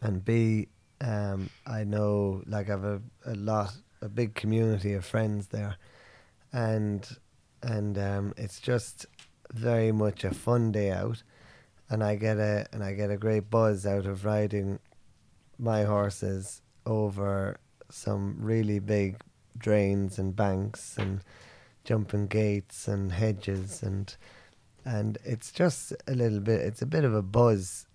[0.00, 0.68] and B,
[1.00, 5.76] um, I know like I have a, a lot, a big community of friends there,
[6.52, 7.06] and
[7.62, 9.06] and um, it's just
[9.52, 11.22] very much a fun day out,
[11.88, 14.78] and I get a and I get a great buzz out of riding
[15.58, 17.58] my horses over
[17.90, 19.20] some really big
[19.58, 21.20] drains and banks and
[21.84, 23.82] jumping gates and hedges.
[23.82, 24.14] And
[24.84, 27.86] and it's just a little bit it's a bit of a buzz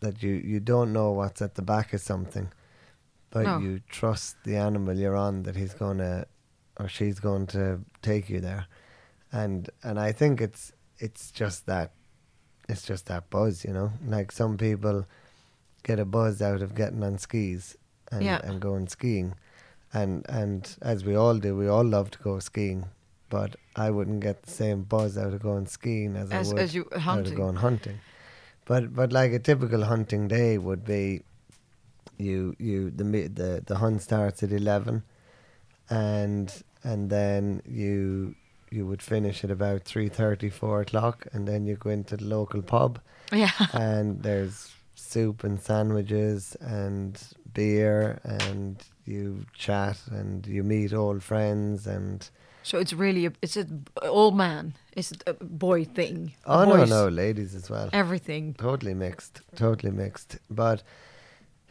[0.00, 2.50] that you you don't know what's at the back of something
[3.30, 3.58] but No.
[3.58, 6.26] you trust the animal you're on that he's going to
[6.80, 8.66] or she's going to take you there
[9.32, 11.92] and and I think it's it's just that
[12.68, 15.06] it's just that buzz you know like some people
[15.82, 17.76] get a buzz out of getting on skis
[18.10, 18.40] and, Yeah.
[18.42, 19.34] and going skiing.
[19.92, 22.86] And and as we all do, we all love to go skiing.
[23.30, 26.62] But I wouldn't get the same buzz out of going skiing as, As- I would
[26.62, 27.32] as you- out hunting.
[27.32, 27.98] of going hunting.
[28.68, 31.22] But but like a typical hunting day would be,
[32.18, 35.04] you you the the the hunt starts at eleven,
[35.88, 36.52] and
[36.84, 38.34] and then you
[38.70, 42.26] you would finish at about three thirty four o'clock, and then you go into the
[42.26, 43.00] local pub
[43.32, 43.50] Yeah.
[43.72, 47.18] and there's soup and sandwiches and
[47.54, 52.28] beer and you chat and you meet old friends and
[52.68, 53.66] So it's really a, it's a
[54.02, 54.74] old man.
[54.92, 56.34] It's a boy thing.
[56.44, 58.54] Oh no no ladies as well Everything.
[58.54, 60.82] totally mixed totally mixed but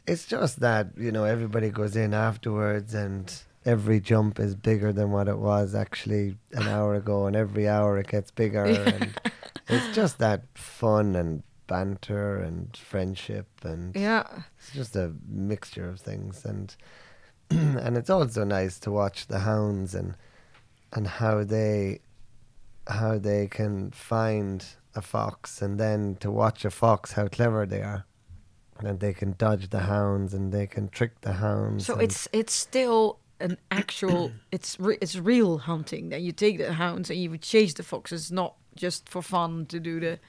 [0.07, 3.25] it's just that you know everybody goes in afterwards and
[3.65, 7.97] every jump is bigger than what it was actually an hour ago and every hour
[7.99, 9.19] it gets bigger and
[9.67, 14.25] it's just that fun and banter and friendship and Yeah.
[14.57, 16.73] it's just a mixture of things and
[17.49, 20.15] and it's also nice to watch the hounds and
[20.93, 21.99] and how they
[22.87, 27.81] how they can find a fox and then to watch a fox how clever they
[27.81, 28.05] are
[28.79, 32.53] and they can dodge the hounds and they can trick the hounds So it's it's
[32.53, 36.09] still an actual it's re- it's real hunting.
[36.09, 39.65] That you take the hounds and you would chase the foxes, not just for fun
[39.67, 40.19] to do the.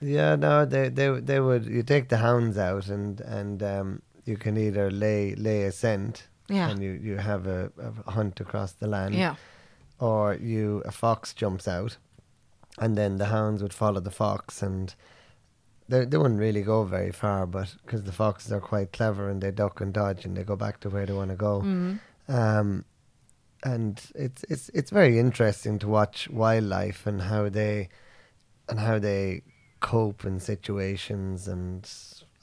[0.00, 1.66] Yeah, no, they they they would.
[1.66, 6.28] You take the hounds out, and and um, you can either lay lay a scent,
[6.48, 6.70] Yeah.
[6.70, 7.70] and you you have a,
[8.06, 9.34] a hunt across the land, Yeah.
[10.00, 11.98] Or you a fox jumps out,
[12.78, 14.94] and then the hounds would follow the fox, and
[15.88, 19.40] they they wouldn't really go very far, but because the foxes are quite clever and
[19.42, 21.60] they duck and dodge and they go back to where they want to go.
[21.60, 22.00] Mm.
[22.28, 22.84] Um,
[23.62, 27.88] and it's it's it's very interesting to watch wildlife and how they
[28.68, 29.42] and how they
[29.80, 31.90] cope in situations and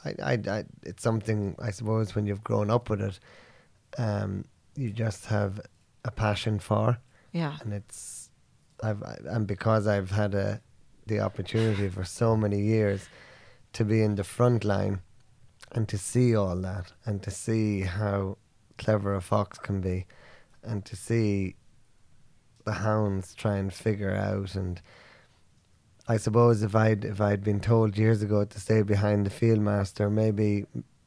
[0.05, 3.19] I, I, I it's something I suppose when you've grown up with it
[3.97, 4.45] um,
[4.75, 5.59] you just have
[6.05, 6.99] a passion for,
[7.31, 7.57] Yeah.
[7.61, 8.29] and it's
[8.83, 10.61] I've I- and because I've had a
[11.05, 13.07] the opportunity for so many years
[13.73, 14.99] to be in the front line
[15.71, 18.37] and to see all that and to see how
[18.77, 20.05] clever a fox can be
[20.63, 21.55] and to see
[22.65, 24.81] the hounds try and figure out and
[26.09, 29.59] I suppose if I'd if I'd been told years ago to stay behind the field
[29.59, 30.65] master maybe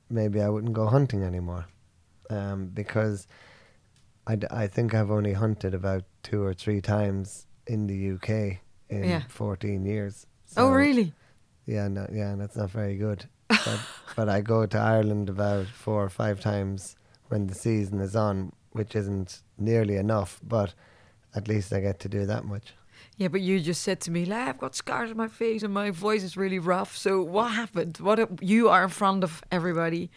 [0.09, 1.67] maybe I wouldn't go hunting anymore
[2.31, 3.27] um, because
[4.27, 8.59] I, d- I think I've only hunted about two or three times in the UK
[8.89, 9.23] in Yeah.
[9.29, 10.27] 14 years.
[10.57, 11.13] oh, really?
[11.67, 13.27] Yeah, no, yeah, that's not very good.
[13.49, 13.81] But,
[14.17, 16.97] but I go to Ireland about four or five times
[17.29, 20.75] when the season is on, which isn't nearly enough, but
[21.35, 22.75] at least I get to do that much.
[23.17, 25.73] Yeah, but you just said to me, like, I've got scars on my face and
[25.73, 26.97] my voice is really rough.
[26.97, 27.99] So what happened?
[27.99, 30.11] What you are in front of everybody,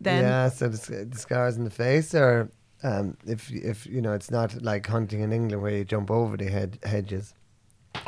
[0.00, 2.50] then yeah, so the, the scars in the face, or
[2.84, 6.36] um, if if you know, it's not like hunting in England where you jump over
[6.36, 7.34] the head, hedges.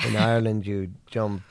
[0.07, 1.43] In Ireland, you jump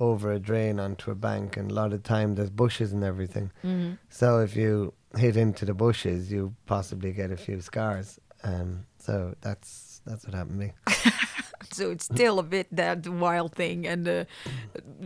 [0.00, 3.50] over a drain onto a bank, and a lot of time there's bushes and everything.
[3.62, 3.98] Mhm.
[4.08, 8.18] So if you hit into the bushes, you possibly get a few scars.
[8.42, 10.72] Um, so that's that's what happened to me.
[11.74, 14.24] so it's still a bit that wild thing, and uh,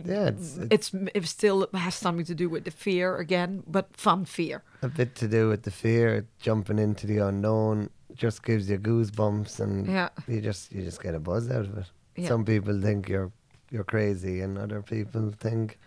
[0.05, 3.85] Yeah, it's, it's it's it still has something to do with the fear again, but
[3.97, 4.61] fun fear.
[4.81, 7.89] a bit to do with the fear, jumping into the unknown.
[8.15, 11.77] Just gives you goosebumps, and Yeah, you just you just get a buzz out of
[11.77, 11.91] it.
[12.15, 12.27] Yeah.
[12.27, 13.31] Some people think you're
[13.71, 15.77] you're crazy, and other people think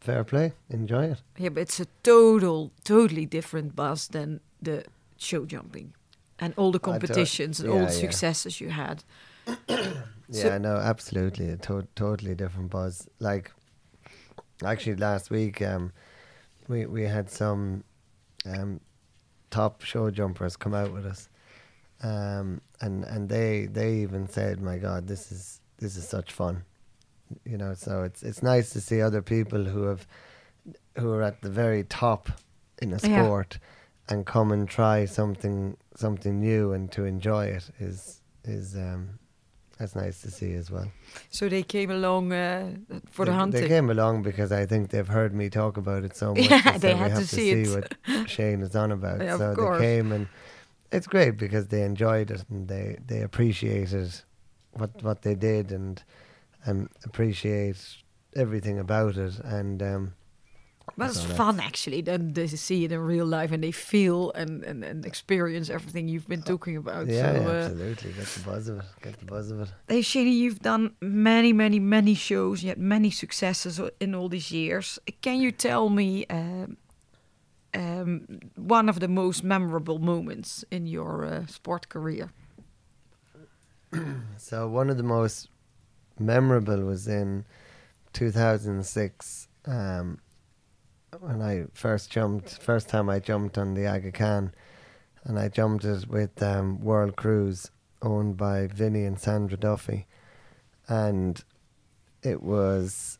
[0.00, 1.22] fair play, enjoy it.
[1.38, 4.84] yeah, but it's a total, totally different buzz than the
[5.16, 5.92] show jumping,
[6.38, 8.00] and all the competitions and all yeah, the yeah.
[8.00, 9.04] successes you had.
[9.68, 13.06] So- Yeah, no, absolutely, a to- totally different buzz.
[13.18, 13.52] Like,
[14.64, 15.92] actually, last week, um,
[16.68, 17.84] we we had some
[18.46, 18.80] um,
[19.50, 21.28] top show jumpers come out with us,
[22.02, 26.64] um, and and they they even said, "My God, this is this is such fun,"
[27.44, 27.74] you know.
[27.74, 30.06] So it's it's nice to see other people who have
[30.98, 32.30] who are at the very top
[32.80, 33.24] in a Yeah.
[33.24, 33.58] sport
[34.08, 39.18] and come and try something something new and to enjoy it is is um,
[39.82, 40.86] that's nice to see as well.
[41.30, 42.76] So they came along uh,
[43.10, 43.60] for the they, hunting.
[43.62, 46.48] They came along because I think they've heard me talk about it so much.
[46.48, 47.68] Yeah, they had to have see it.
[48.08, 49.20] what Shane is on about.
[49.20, 50.28] Yeah, so they came and
[50.92, 54.14] it's great because they enjoyed it and they, they appreciated
[54.74, 56.00] what what they did and
[56.64, 57.84] um, appreciate
[58.36, 60.14] everything about it and um,
[61.02, 62.00] But it's fun actually.
[62.02, 66.08] Then they see it in real life and they feel and, and, and experience everything
[66.08, 67.06] you've been talking about.
[67.08, 69.72] yeah, so, yeah, uh, absolutely get the buzz of it, get the buzz of it.
[69.88, 72.62] Hey, Shani, you've done many, many, many shows.
[72.62, 74.98] You had many successes in all these years.
[75.22, 76.76] Can you tell me um,
[77.74, 82.30] um, one of the most memorable moments in your uh, sport career?
[84.36, 85.48] So one of the most
[86.18, 87.44] memorable was in
[88.12, 90.18] 2006 um,
[91.20, 92.62] when I first jumped.
[92.62, 94.52] First time I jumped on the Aga Khan,
[95.24, 100.06] and I jumped it with um, World Cruise, owned by Vinny and Sandra Duffy,
[100.88, 101.42] and
[102.22, 103.18] it was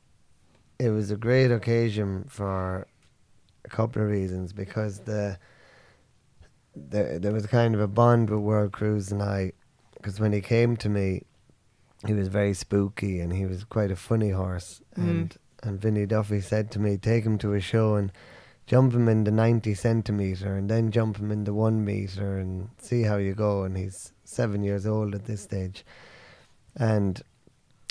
[0.79, 2.87] it was a great occasion for
[3.65, 5.39] a couple of reasons because the
[6.75, 9.53] there there was kind of a bond with World Cruise and I
[9.95, 11.23] because when he came to me,
[12.07, 14.83] he was very spooky and he was quite a funny horse.
[14.99, 15.03] Mm.
[15.03, 18.13] And and Vinny Duffy said to me, take him to a show and
[18.67, 22.71] jump him in the 90 centimetre and then jump him in the one metre and
[22.79, 23.63] see how you go.
[23.63, 25.85] And he's seven years old at this stage.
[26.77, 27.21] And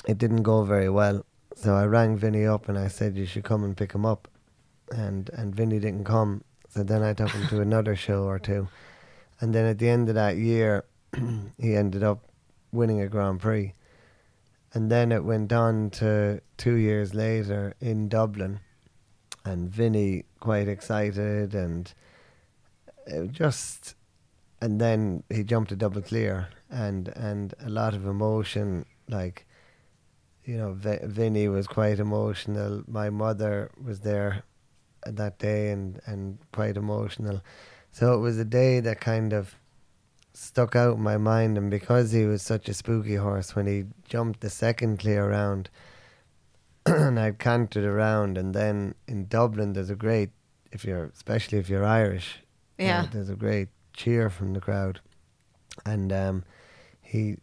[0.06, 1.24] it didn't go very well.
[1.54, 4.28] So I rang Vinny up and I said, you should come and pick him up.
[4.90, 6.44] And, and Vinny didn't come.
[6.68, 8.68] So then I took him to another show or two.
[9.40, 10.84] And then at the end of that year,
[11.58, 12.20] he ended up
[12.72, 13.74] winning a Grand Prix.
[14.74, 18.60] And then it went on to two years later in Dublin,
[19.44, 21.92] and Vinny quite excited, and
[23.12, 23.94] uh, just,
[24.60, 29.46] and then he jumped a double clear, and and a lot of emotion, like,
[30.44, 32.82] you know, v- Vinny was quite emotional.
[32.86, 34.42] My mother was there
[35.04, 37.42] that day, and and quite emotional.
[37.90, 39.54] So it was a day that kind of
[40.34, 43.84] stuck out in my mind, and because he was such a spooky horse, when he
[44.08, 45.68] jumped the second clear round,
[46.86, 50.30] and I cantered around, and then in Dublin, there's a great,
[50.72, 52.38] if you're especially if you're Irish,
[52.80, 53.06] uh, Yeah.
[53.12, 55.00] there's a great cheer from the crowd,
[55.84, 56.44] and um,
[57.00, 57.36] he.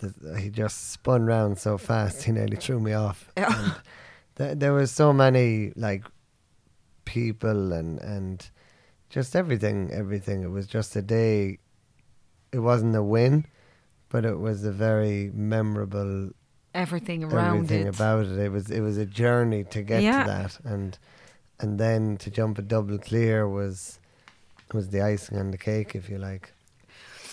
[0.00, 3.30] th- He just spun round so fast, he nearly threw me off.
[3.36, 3.74] Yeah.
[4.36, 6.04] Th- there was so many like
[7.04, 8.48] people and and
[9.10, 10.42] just everything, everything.
[10.42, 11.58] It was just a day
[12.52, 13.44] it wasn't a win,
[14.08, 16.30] but it was a very memorable
[16.74, 17.94] Everything around everything it.
[18.00, 18.38] about it.
[18.38, 20.22] It was it was a journey to get Yeah.
[20.22, 20.98] to that, and
[21.60, 23.98] and then to jump a double clear was
[24.72, 26.52] was the icing on the cake, if you like.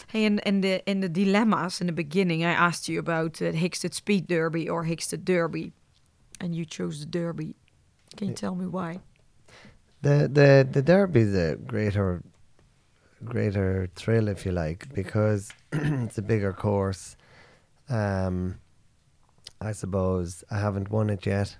[0.07, 3.51] Hey, in, in the in the dilemmas in the beginning, I asked you about uh,
[3.51, 5.73] Hickstead Speed Derby or Hickstead Derby,
[6.39, 7.55] and you chose the Derby.
[8.17, 8.35] Can you Yeah.
[8.41, 8.99] tell me why?
[10.01, 12.21] The the the derby's a greater
[13.23, 17.15] greater thrill, if you like, because it's a bigger course.
[17.89, 18.59] Um,
[19.61, 21.55] I suppose I haven't won it yet,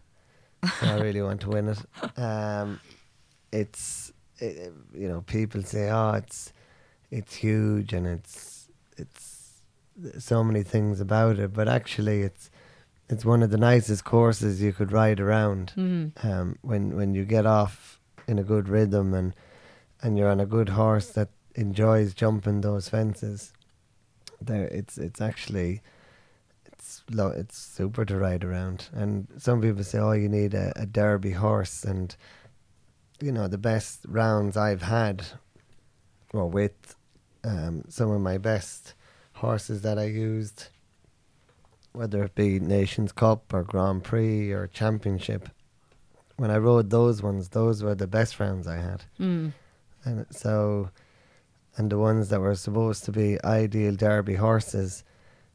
[0.79, 1.79] so I really want to win it.
[2.17, 2.79] Um,
[3.51, 6.51] it's it, you know people say, oh, it's
[7.11, 9.61] it's huge and it's it's
[10.19, 12.49] so many things about it, but actually it's
[13.09, 16.11] it's one of the nicest courses you could ride around Mm.
[16.25, 19.33] um, when when you get off in a good rhythm and
[20.01, 23.53] and you're on a good horse that enjoys jumping those fences.
[24.41, 25.81] There, it's it's actually
[26.65, 28.89] it's lo- it's super to ride around.
[28.93, 32.15] And some people say, oh, you need a, a derby horse, and
[33.21, 35.25] you know the best rounds I've had
[36.33, 36.95] were with
[37.43, 38.93] um, some of my best
[39.33, 40.67] horses that I used,
[41.93, 45.49] whether it be Nations Cup or Grand Prix or Championship
[46.37, 49.03] when I rode those ones, those were the best rounds I had.
[49.19, 49.53] Mm.
[50.03, 50.89] And so,
[51.77, 55.03] and the ones that were supposed to be ideal derby horses,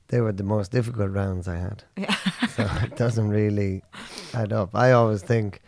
[0.09, 1.85] they were the most difficult rounds I had.
[1.97, 2.17] Yeah.
[2.57, 3.83] So it doesn't really
[4.35, 4.75] add up.
[4.75, 5.63] I always think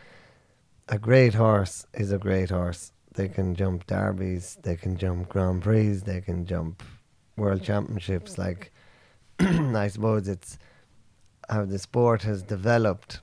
[0.88, 2.92] a great horse is a great horse.
[3.14, 6.82] They can jump derbies, they can jump Grand Prix, they can jump
[7.36, 8.36] World Championships.
[8.36, 8.72] Like,
[9.40, 10.58] I suppose it's
[11.48, 13.20] how the sport has developed.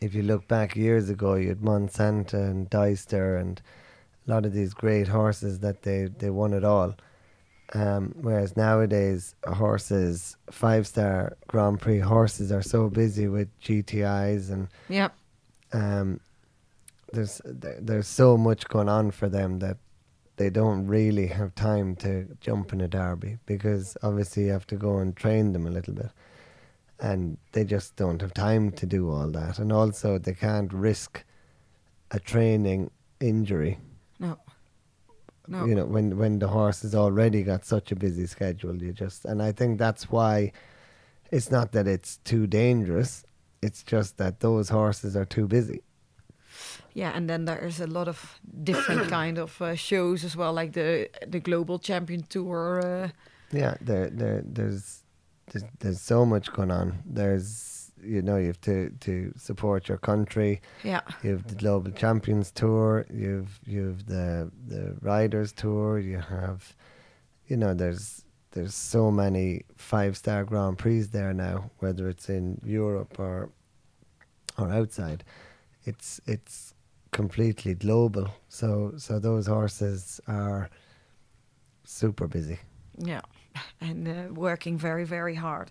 [0.00, 3.62] If you look back years ago, you had Monsanto and Deister and
[4.26, 6.94] a lot of these great horses that they, they won it all.
[7.74, 14.68] Um, whereas nowadays, horses, five star Grand Prix horses are so busy with GTIs and
[14.90, 15.14] Yep.
[15.72, 16.20] um,
[17.14, 19.78] there's there's so much going on for them that
[20.36, 24.76] they don't really have time to jump in a derby because obviously you have to
[24.76, 26.10] go and train them a little bit,
[27.00, 31.24] and they just don't have time to do all that, and also they can't risk
[32.10, 33.78] a training injury.
[35.52, 35.66] No.
[35.68, 39.24] You know when when the horse has already got such a busy schedule, you just
[39.30, 40.52] and I think that's why
[41.30, 43.24] it's not that it's too dangerous.
[43.66, 45.80] It's just that those horses are too busy.
[46.94, 50.52] Yeah, and then there is a lot of different kind of uh, shows as well,
[50.60, 52.80] like the the Global Champion Tour.
[52.84, 53.08] Uh,
[53.52, 55.04] Yeah, there, there, there's,
[55.50, 57.02] there's, there's so much going on.
[57.04, 57.46] There's,
[58.02, 60.60] you know, you have to to support your country.
[60.84, 61.00] yeah.
[61.22, 63.06] You have the Global Champions Tour.
[63.12, 65.98] You've, you've the the Riders Tour.
[65.98, 66.74] You have,
[67.46, 71.70] you know, there's there's so many five star Grand Prix there now.
[71.78, 73.50] Whether it's in Europe or
[74.58, 75.24] or outside,
[75.84, 76.74] it's it's
[77.10, 78.28] completely global.
[78.48, 80.68] So so those horses are
[81.84, 82.58] super busy.
[82.98, 83.22] Yeah,
[83.80, 85.70] and uh, working very, very hard.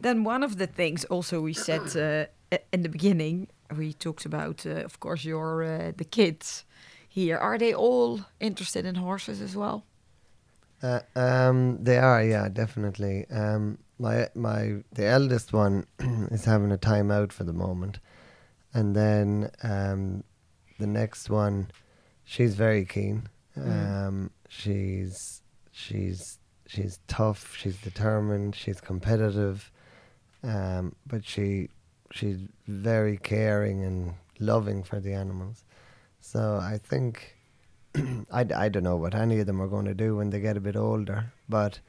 [0.00, 4.66] Then one of the things also we said uh, in the beginning, we talked about,
[4.66, 6.64] uh, of course, your uh, the kids
[7.08, 7.38] here.
[7.38, 9.84] Are they all interested in horses as well?
[10.82, 13.26] Uh, um, they are, yeah, definitely.
[13.30, 15.86] Um, my my the eldest one
[16.30, 17.98] is having a time out for the moment,
[18.74, 20.24] and then um,
[20.78, 21.70] the next one,
[22.24, 23.28] she's very keen.
[23.56, 24.06] Mm.
[24.06, 26.38] Um, she's she's
[26.72, 27.56] she's tough.
[27.56, 28.54] She's determined.
[28.54, 29.70] She's competitive,
[30.42, 31.68] um, but she
[32.10, 35.64] she's very caring and loving for the animals.
[36.20, 37.36] So I think
[38.30, 40.56] I, I don't know what any of them are going to do when they get
[40.56, 41.80] a bit older, but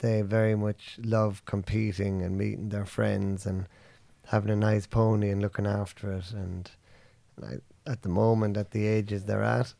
[0.00, 3.66] they very much love competing and meeting their friends and
[4.26, 6.32] having a nice pony and looking after it.
[6.32, 6.70] And
[7.42, 7.56] I,
[7.86, 9.74] at the moment, at the ages they're at,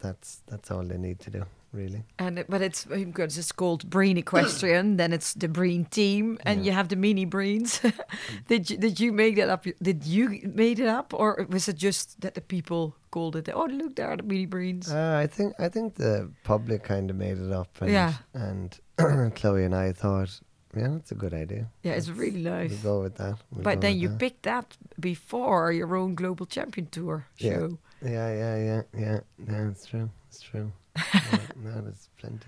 [0.00, 2.04] that's that's all they need to do, really.
[2.18, 6.60] And it, but it's because it's called Breen Equestrian, then it's the Breen team, and
[6.60, 6.66] Yeah.
[6.66, 7.80] you have the mini Breens.
[8.48, 9.64] did you, did you make that up?
[9.82, 13.48] Did you made it up, or was it just that the people called it?
[13.52, 14.90] Oh, look, there are the mini Breens.
[14.90, 18.14] Uh, I think I think the public kind of made it up, and, Yeah.
[18.34, 18.78] and
[19.36, 20.40] Chloe and I thought,
[20.76, 21.70] yeah, that's a good idea.
[21.82, 22.70] yeah, it's really nice.
[22.70, 23.36] We'll go with that.
[23.50, 24.18] We'll But then you that.
[24.18, 27.78] picked that before your own global champion tour show.
[28.02, 29.20] Yeah, yeah, yeah, yeah.
[29.48, 30.10] Yeah, it's true.
[30.28, 30.70] It's true.
[31.56, 32.46] no, there's plenty.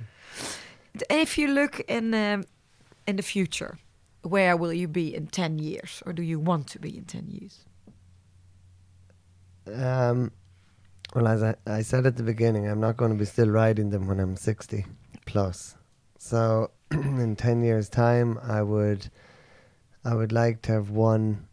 [1.09, 2.45] If you look in um,
[3.07, 3.79] in the future,
[4.23, 7.27] where will you be in ten years, or do you want to be in ten
[7.29, 7.65] years?
[9.73, 10.33] Um,
[11.15, 13.91] well, as I, I said at the beginning, I'm not going to be still riding
[13.91, 14.87] them when I'm 60
[15.27, 15.77] plus.
[16.19, 19.11] So in ten years' time, I would,
[20.05, 21.47] I would like to have won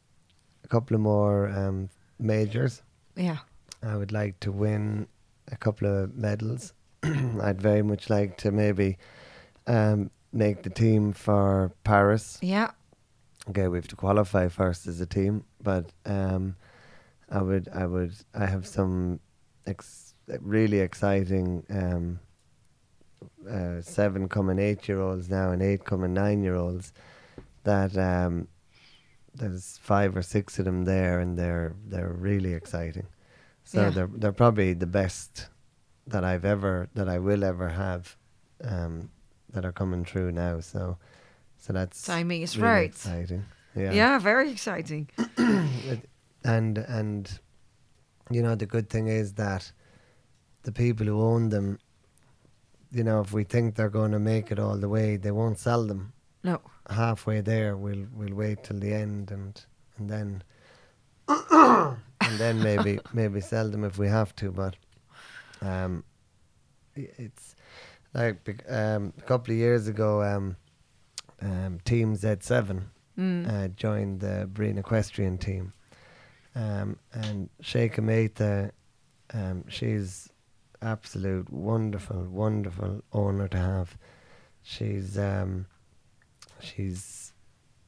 [0.63, 1.89] a couple of more um,
[2.19, 2.81] majors.
[3.15, 3.37] Yeah.
[3.83, 5.07] I would like to win
[5.51, 6.73] a couple of medals.
[7.41, 8.97] I'd very much like to maybe
[9.65, 12.37] um, make the team for Paris.
[12.41, 12.71] Yeah.
[13.49, 16.55] Okay, we have to qualify first as a team, but um,
[17.29, 19.19] I would, I would, I have some
[19.65, 22.19] ex- really exciting um,
[23.49, 26.91] uh, seven coming eight year olds now and eight coming nine year olds
[27.63, 28.47] that um,
[29.33, 33.07] there's five or six of them there and they're they're really exciting.
[33.63, 33.89] So Yeah.
[33.91, 35.47] they're they're probably the best
[36.07, 38.15] that I've ever that I will ever have
[38.63, 39.09] um,
[39.53, 40.59] that are coming true now.
[40.61, 40.97] So
[41.57, 42.89] so that's Timing is really right.
[42.89, 43.45] exciting.
[43.75, 43.91] Yeah.
[43.93, 44.19] Yeah.
[44.19, 45.09] very exciting.
[46.43, 47.39] And and
[48.31, 49.71] you know the good thing is that
[50.63, 51.77] the people who own them,
[52.91, 55.59] you know, if we think they're going to make it all the way, they won't
[55.59, 56.61] sell them No.
[56.89, 57.75] halfway there.
[57.75, 59.65] We'll we'll wait till the end and
[59.97, 60.43] and then
[61.27, 64.51] and then maybe maybe sell them if we have to.
[64.51, 64.77] But
[65.61, 66.03] um,
[66.95, 67.55] it's
[68.13, 70.55] like um, a couple of years ago, um,
[71.41, 72.83] um, Team Z7
[73.17, 73.51] Mm.
[73.51, 75.73] uh, joined the Breen Equestrian team.
[76.55, 78.71] Um, and Sheikha Mehta,
[79.33, 80.29] um, she's
[80.83, 83.97] absolute wonderful, wonderful owner to have.
[84.61, 85.65] She's um,
[86.59, 87.33] she's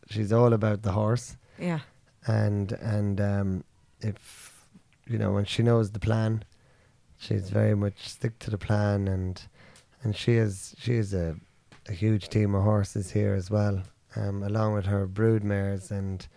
[0.09, 1.82] she's all about the horse, yeah.
[2.26, 3.63] and and um,
[4.01, 4.65] if
[5.05, 6.43] you know when she knows the plan,
[7.20, 9.39] she's very much stick to the plan, and
[10.03, 11.36] and she is she is a
[11.88, 13.82] a huge team of horses here as well,
[14.15, 16.28] um, along with her brood mares and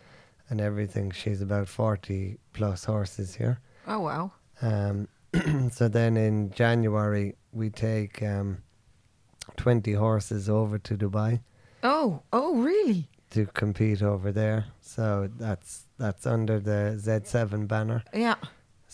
[0.50, 1.10] and everything.
[1.10, 3.58] She's about forty plus horses here.
[3.86, 4.32] Oh wow.
[4.60, 5.08] Um,
[5.70, 8.58] so then in January we take um,
[9.56, 11.40] twenty horses over to Dubai
[11.82, 12.22] Oh.
[12.32, 13.08] Oh really?
[13.30, 14.66] to compete over there.
[14.82, 18.02] So that's that's under the Z7 banner.
[18.12, 18.34] Yeah.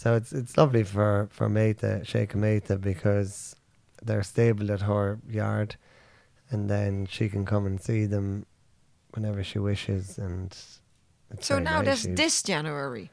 [0.01, 3.57] So it's it's lovely for for Meta Sheikh Meta because
[4.07, 5.75] they're stable at her yard,
[6.53, 8.47] and then she can come and see them
[9.15, 10.17] whenever she wishes.
[10.17, 10.57] And
[11.33, 12.03] it's So now nice.
[12.03, 13.11] She's- this January.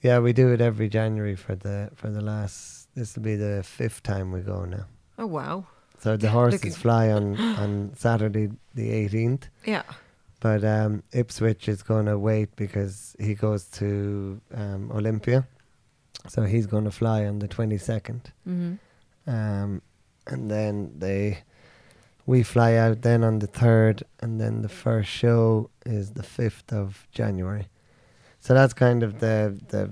[0.00, 2.88] Yeah, we do it every January for the for the last.
[2.94, 4.86] This will be the fifth time we go now.
[5.18, 5.66] Oh wow.
[5.98, 9.48] So the Yeah, horses fly on on Saturday the eighteenth.
[9.66, 9.82] Yeah.
[10.40, 15.46] But um, Ipswich is going to wait because he goes to um, Olympia.
[16.28, 18.22] So he's going to fly on the 22nd.
[18.48, 18.74] Mm-hmm.
[19.26, 19.82] Um,
[20.26, 21.38] and then they,
[22.26, 24.02] we fly out then on the 3rd.
[24.20, 27.68] And then the first show is the 5th of January.
[28.40, 29.90] So that's kind of the, the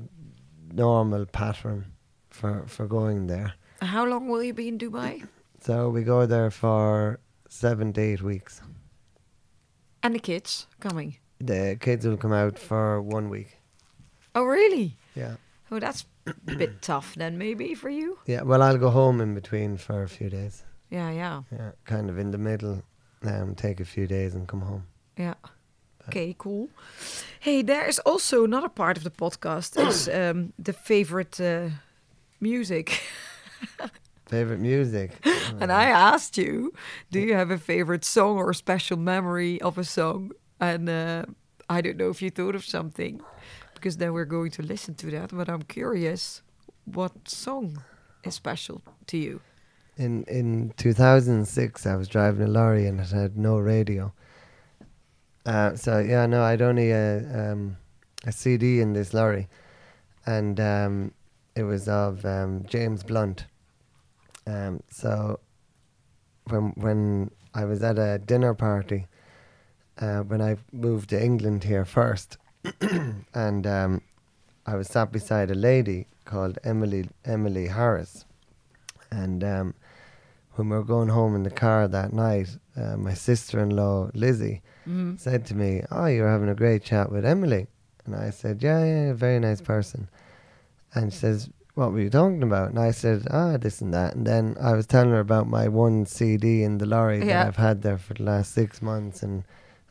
[0.73, 1.87] normal pattern
[2.31, 3.55] for, for going there.
[3.81, 5.27] How long will you be in Dubai?
[5.61, 8.61] So we go there for seven to eight weeks.
[10.03, 11.17] And the kids coming.
[11.39, 13.59] The kids will come out for one week.
[14.35, 14.97] Oh really?
[15.15, 15.37] Yeah.
[15.71, 16.05] Oh, that's
[16.45, 18.19] bit tough then, maybe for you.
[18.27, 20.65] Yeah, well, I'll go home in between for a few days.
[20.91, 22.83] Yeah, yeah, Yeah, kind of in the middle,
[23.25, 24.85] um, take a few days and come home.
[25.19, 25.35] yeah.
[26.09, 26.69] Okay, cool.
[27.39, 31.69] Hey, there is also another part of the podcast is um, the favorite uh,
[32.41, 33.01] music.
[34.27, 35.11] Favorite music?
[35.61, 36.73] And I asked you,
[37.11, 40.33] do you have a favorite song or a special memory of a song?
[40.59, 41.27] And uh,
[41.69, 43.21] I don't know if you thought of something,
[43.83, 45.31] because then we're going to listen to that.
[45.33, 46.43] But I'm curious,
[46.85, 47.83] what song
[48.23, 49.41] is special to you?
[49.97, 54.13] In in 2006, I was driving a lorry and it had no radio.
[55.45, 57.77] Uh, so yeah, no, I'd only a um,
[58.25, 59.49] a CD in this lorry,
[60.25, 61.13] and um,
[61.57, 63.47] it was of um, James Blunt.
[64.47, 65.41] Um, so
[66.49, 69.09] when when I was at a dinner party,
[69.99, 72.39] uh, when I moved to England here first,
[73.35, 74.03] and um,
[74.67, 78.25] I was sat beside a lady called Emily Emily Harris,
[79.11, 79.75] and um,
[80.55, 85.17] when we were going home in the car that night, uh, my sister-in-law Lizzie Mm.
[85.19, 87.69] said to me, "Oh, you're having a great chat with Emily,"
[88.05, 90.09] and I said, "Yeah, yeah, very nice person."
[90.93, 94.17] And she says, "What were you talking about?" And I said, "Ah, this and that."
[94.17, 97.27] And then I was telling her about my one CD in the lorry Yeah.
[97.45, 99.45] that I've had there for the last six months, and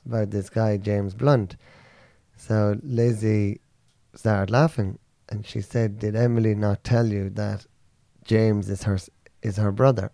[0.05, 1.55] about this guy James Blunt.
[2.47, 3.61] So Lizzie
[4.15, 4.97] started laughing,
[5.29, 7.67] and she said, "Did Emily not tell you that
[8.25, 8.97] James is her
[9.43, 10.11] is her brother?"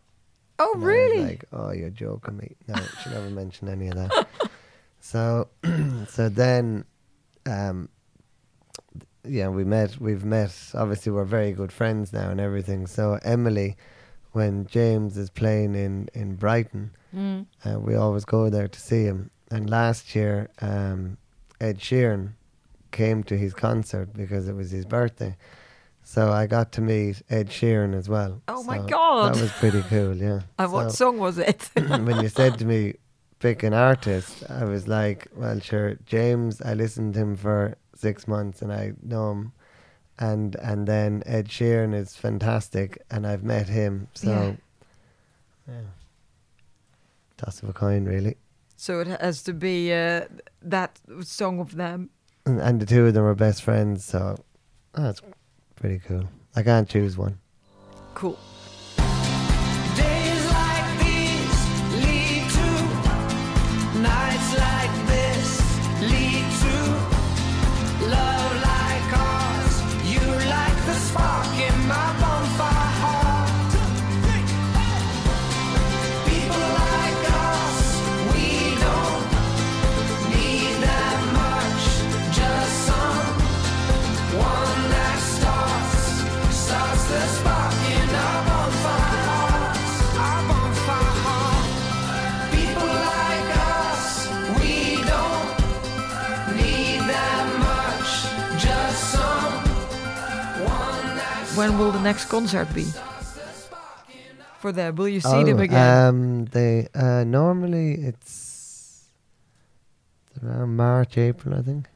[0.60, 1.24] Oh, And really?
[1.24, 2.56] like, oh, you're joking me.
[2.68, 4.28] No, she never mentioned any of that.
[5.00, 5.48] So,
[6.10, 6.84] so then,
[7.46, 7.88] um,
[9.24, 10.02] yeah, we met.
[10.02, 10.54] We've met.
[10.74, 12.88] Obviously, we're very good friends now and everything.
[12.88, 13.78] So Emily,
[14.34, 17.46] when James is playing in in Brighton, Mm.
[17.66, 19.30] uh, we always go there to see him.
[19.50, 21.18] And last year, um,
[21.60, 22.34] Ed Sheeran
[22.92, 25.36] came to his concert because it was his birthday.
[26.04, 28.42] So I got to meet Ed Sheeran as well.
[28.48, 29.36] Oh my God.
[29.36, 30.42] That was pretty cool, yeah.
[30.60, 31.70] And what song was it?
[31.76, 32.94] when you said to me,
[33.40, 38.28] pick an artist, I was like, well, sure, James, I listened to him for six
[38.28, 39.52] months and I know him.
[40.20, 44.08] And and then Ed Sheeran is fantastic and I've met him.
[44.14, 45.74] So, Yeah.
[45.74, 45.82] yeah.
[47.38, 48.38] Toss of a coin, really.
[48.78, 50.22] So it has to be uh,
[50.62, 52.10] that song of them.
[52.46, 54.38] And, and the two of them are best friends, so
[54.94, 55.22] that's
[55.76, 56.30] pretty cool.
[56.56, 57.40] I can't choose one.
[58.14, 58.40] Cool.
[101.58, 102.86] When will the next concert be?
[104.60, 106.08] For them, will you see them Oh, again?
[106.08, 109.06] Um, they uh, normally it's
[110.44, 111.88] around March, April, I think.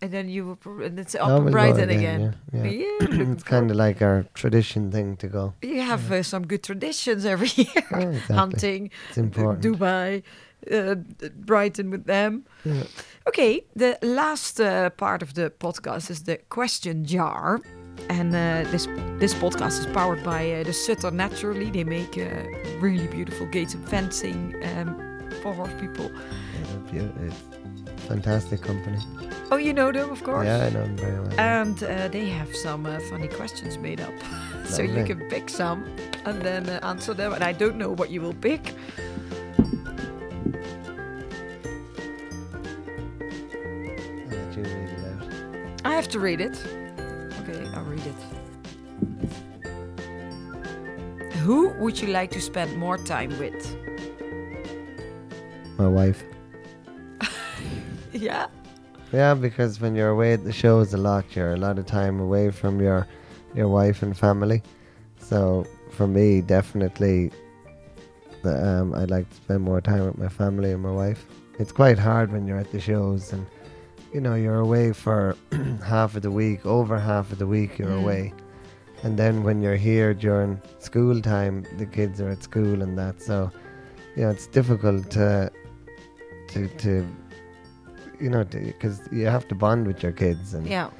[0.00, 2.74] and then you will, pro- and it's up in Brighton again, again.
[2.80, 2.96] yeah, yeah.
[3.00, 5.54] looking it's kind of like our tradition thing to go.
[5.62, 7.84] You have uh, some good traditions every year.
[7.92, 8.36] Oh, exactly.
[8.36, 9.64] Hunting, It's important.
[9.64, 10.22] Dubai,
[10.72, 10.94] uh,
[11.46, 12.44] Brighton with them.
[12.64, 12.84] Yeah.
[13.26, 17.60] Okay, the last uh, part of the podcast is the question jar.
[18.08, 18.86] And uh, this
[19.18, 21.70] this podcast is powered by uh, the Sutter Naturally.
[21.70, 22.28] They make uh,
[22.80, 24.96] really beautiful gates and fencing um,
[25.42, 26.10] for horse people.
[26.92, 27.08] Yeah,
[28.08, 28.98] fantastic company.
[29.50, 30.46] Oh, you know them, of course.
[30.46, 31.40] Yeah, I know them very well.
[31.40, 34.12] And uh, they have some uh, funny questions made up.
[34.64, 35.84] so you can pick some
[36.24, 37.32] and then uh, answer them.
[37.32, 38.74] And I don't know what you will pick.
[44.30, 45.82] I'll you read it out.
[45.84, 46.77] I have to read it.
[51.48, 53.60] Who would you like to spend more time with?
[55.78, 56.22] My wife.
[58.12, 58.48] Yeah.
[59.12, 62.20] Yeah, because when you're away at the shows a lot, you're a lot of time
[62.20, 63.06] away from your
[63.54, 64.62] your wife and family.
[65.18, 67.30] So for me, definitely,
[68.42, 71.24] the, um, I'd like to spend more time with my family and my wife.
[71.58, 73.46] It's quite hard when you're at the shows and
[74.12, 75.34] you know you're away for
[75.86, 78.02] half of the week, over half of the week you're Mm.
[78.02, 78.34] away,
[79.04, 83.20] and then when you're here during school time, the kids are at school and that.
[83.22, 83.50] So
[84.16, 85.50] you know it's difficult to
[86.48, 87.06] to to
[88.20, 90.90] you know because you have to bond with your kids and Yeah.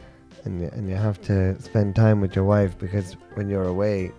[0.44, 4.12] and you, and you have to spend time with your wife because when you're away,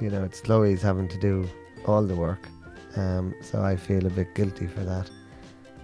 [0.00, 1.48] you know it's Chloe's having to do
[1.86, 2.48] all the work.
[2.96, 5.10] Um, so I feel a bit guilty for that.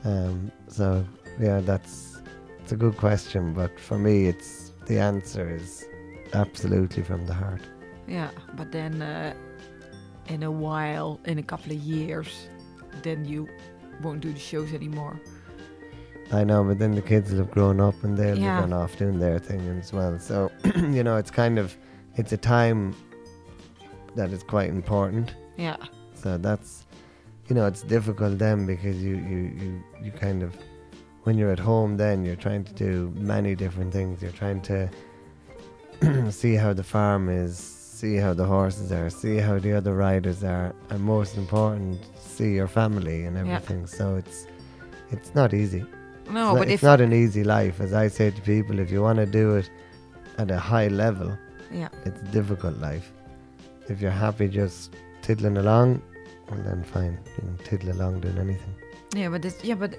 [0.05, 1.05] Um, so
[1.41, 2.18] yeah, that's
[2.61, 5.85] it's a good question, but for me, it's the answer is
[6.35, 7.62] absolutely from the heart.
[8.09, 8.31] Yeah.
[8.55, 9.35] But then uh,
[10.29, 12.49] in a while, in a couple of years,
[13.03, 13.49] then you
[14.03, 15.20] won't do the shows anymore.
[16.33, 18.57] I know, but then the kids will have grown up and they'll Yeah.
[18.61, 20.18] be gone off doing their thing as well.
[20.18, 21.77] So, you know, it's kind of,
[22.16, 22.95] it's a time
[24.16, 25.35] that is quite important.
[25.57, 25.77] Yeah.
[26.14, 26.85] So that's,
[27.49, 30.57] you know, it's difficult then because you, you, you, you kind of,
[31.22, 34.20] when you're at home then you're trying to do many different things.
[34.22, 34.91] You're trying to
[36.30, 40.42] see how the farm is, see how the horses are, see how the other riders
[40.44, 43.57] are, and most important, see your family and Yeah.
[43.57, 43.86] everything.
[43.86, 44.47] So it's,
[45.11, 45.80] it's not easy.
[45.80, 48.78] No, It's not- but it's not an easy life, as I say to people.
[48.78, 49.70] If you want to do it
[50.38, 51.36] at a high level,
[51.72, 53.11] yeah, it's a difficult life.
[53.88, 56.03] If you're happy just tiddling along,
[56.51, 58.74] well then fine, you can tiddle along doing anything.
[59.14, 59.97] yeah, but this, yeah, but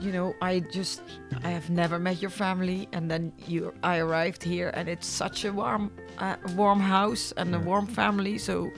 [0.00, 1.02] you know, I just
[1.44, 5.44] I have never met your family, and then you I arrived here, and it's such
[5.44, 8.38] a warm, uh, warm house and a warm family.
[8.38, 8.70] So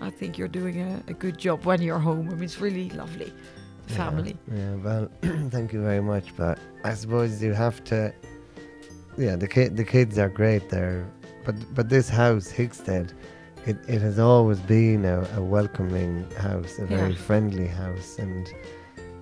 [0.00, 2.28] I think you're doing a, a good job when you're home.
[2.30, 3.32] I mean, it's really lovely,
[3.86, 4.36] the Yeah, family.
[4.52, 5.08] Yeah, well,
[5.50, 6.34] thank you very much.
[6.36, 8.12] But I suppose you have to.
[9.18, 11.04] Yeah, the kid, the kids are great there,
[11.44, 13.12] but but this house, Hickstead,
[13.66, 17.16] it, it has always been a, a welcoming house, a very Yeah.
[17.26, 18.48] friendly house, and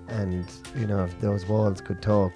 [0.09, 0.45] and
[0.75, 2.33] you know if those walls could talk,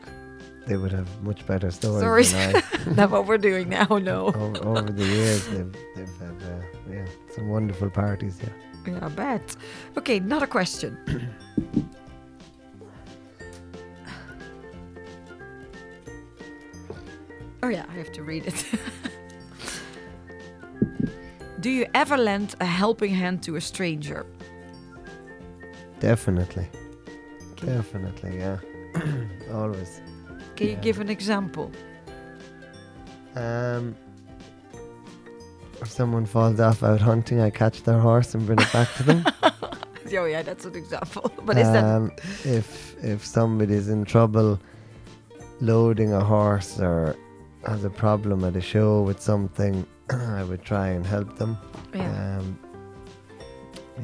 [0.67, 2.61] they would have much better stories I.
[2.87, 3.85] That's what we're doing now.
[4.03, 4.27] No.
[4.27, 6.61] over, over the years, they've, they've had uh,
[6.91, 8.39] yeah some wonderful parties.
[8.41, 8.49] Yeah.
[8.85, 9.55] Yeah, I bet.
[9.97, 10.97] Okay, not a question.
[17.63, 18.65] oh yeah, I have to read it.
[21.61, 24.25] Do you ever lend a helping hand to a stranger?
[26.01, 26.67] Definitely.
[27.65, 28.57] Definitely, yeah.
[29.53, 30.01] Always.
[30.55, 30.79] Can you Yeah.
[30.81, 31.71] give an example?
[33.35, 33.95] Um,
[35.81, 39.03] if someone falls off out hunting, I catch their horse and bring it back to
[39.03, 39.25] them.
[40.15, 41.31] Oh yeah, that's an example.
[41.45, 42.11] But is that um,
[42.45, 44.59] if if somebody's in trouble
[45.59, 47.15] loading a horse or
[47.65, 51.57] has a problem at a show with something, I would try and help them.
[51.95, 52.37] yeah.
[52.37, 52.59] Um,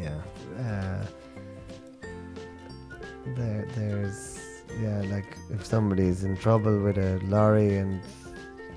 [0.01, 0.20] yeah.
[0.57, 1.05] Uh,
[3.36, 4.39] there, there's
[4.82, 8.01] yeah, like if somebody's in trouble with a lorry, and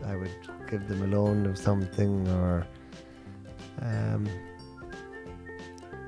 [0.06, 0.30] I would
[0.70, 2.66] give them a loan of something, or
[3.82, 4.28] um,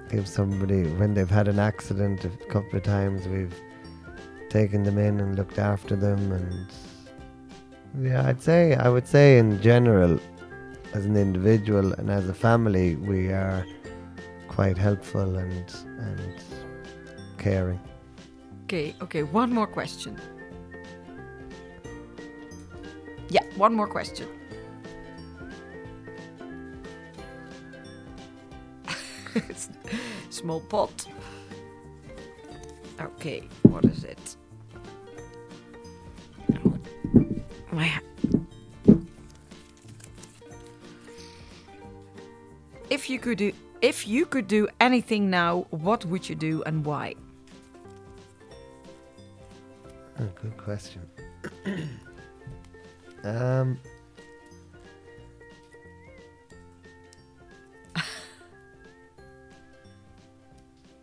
[0.09, 3.27] give somebody when they've had an accident a couple of times.
[3.29, 3.55] We've
[4.49, 6.67] taken them in and looked after them, and
[8.07, 10.19] yeah, I'd say I would say in general
[10.95, 13.67] as an individual and as a family, we are
[14.49, 16.35] quite helpful and and
[17.39, 17.81] caring.
[18.65, 20.19] Okay, okay, one more question.
[23.29, 24.29] Yeah, one more question.
[30.31, 31.07] Small pot.
[33.01, 34.37] Okay, what is it?
[42.95, 43.53] If you could do
[43.83, 47.15] if you could do anything now, what would you do and why?
[50.21, 51.03] Oh, good question.
[53.25, 53.79] um,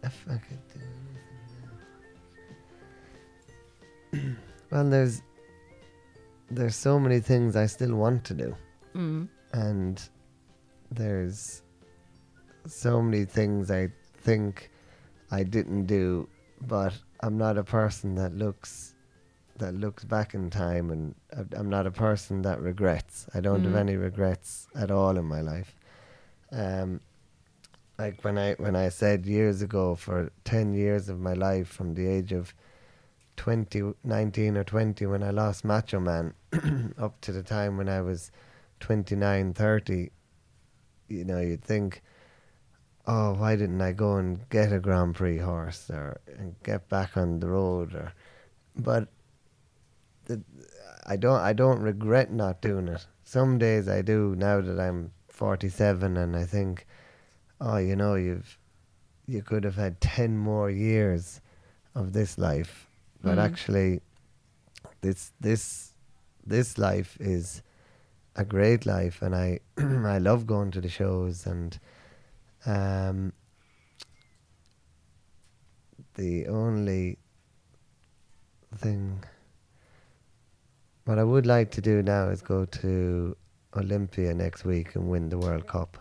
[0.03, 0.80] if I could do
[4.12, 4.38] anything
[4.72, 5.22] well, there's
[6.49, 8.55] there's so many things I still want to do,
[8.93, 9.30] Mm.
[9.53, 10.01] and
[10.91, 11.62] there's
[12.68, 13.88] so many things I
[14.18, 14.70] think
[15.32, 16.28] I didn't do,
[16.68, 18.91] but I'm not a person that looks
[19.62, 21.16] that looks back in time, and
[21.55, 23.28] I'm not a person that regrets.
[23.34, 23.86] I don't have Mm.
[23.86, 25.76] any regrets at all in my life.
[26.51, 26.99] Um,
[27.97, 31.93] like when I when I said years ago, for ten years of my life, from
[31.93, 32.53] the age of
[33.38, 36.34] 20, 19 or 20 when I lost Macho Man
[36.97, 38.32] up to the time when I was
[38.82, 40.12] 29, 30,
[41.07, 42.01] you know, you'd think,
[43.07, 47.16] oh, why didn't I go and get a Grand Prix horse or and get back
[47.18, 48.14] on the road or,
[48.76, 49.07] but
[51.06, 53.06] I don't I don't regret not doing it.
[53.24, 56.86] Some days I do now that I'm 47 and I think,
[57.60, 58.58] oh, you know, you've
[59.28, 61.42] you could have had 10 more years
[61.96, 62.88] of this life,
[63.22, 63.46] but Mm.
[63.46, 64.02] actually,
[65.02, 65.94] this this
[66.46, 67.62] this life is
[68.36, 71.80] a great life, and I I love going to the shows and
[72.66, 73.34] um
[76.16, 77.18] the only
[78.78, 79.24] thing
[81.06, 83.36] what I would like to do now is go to
[83.76, 85.97] Olympia next week and win the World Cup.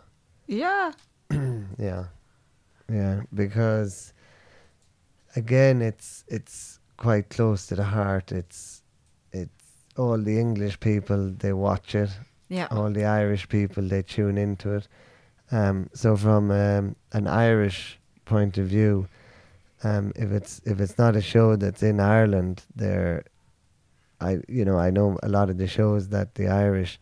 [0.47, 0.93] Yeah.
[1.79, 2.05] Yeah,
[2.93, 4.13] yeah, because
[5.37, 8.33] again, it's it's quite close to the heart.
[8.33, 8.83] It's
[9.33, 9.65] it's
[9.97, 12.11] all the English people they watch it,
[12.49, 12.67] Yeah.
[12.71, 14.89] all the Irish people they tune into it.
[15.53, 19.07] Um, so from um, an Irish point of view,
[19.85, 23.25] um, if it's if it's not a show that's in Ireland, there,
[24.21, 26.99] I you know I know a lot of the shows that the Irish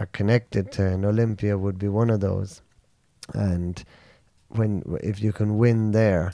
[0.00, 2.62] are connected to, and Olympia would be one of those.
[3.34, 3.82] And
[4.48, 6.32] when if you can win there,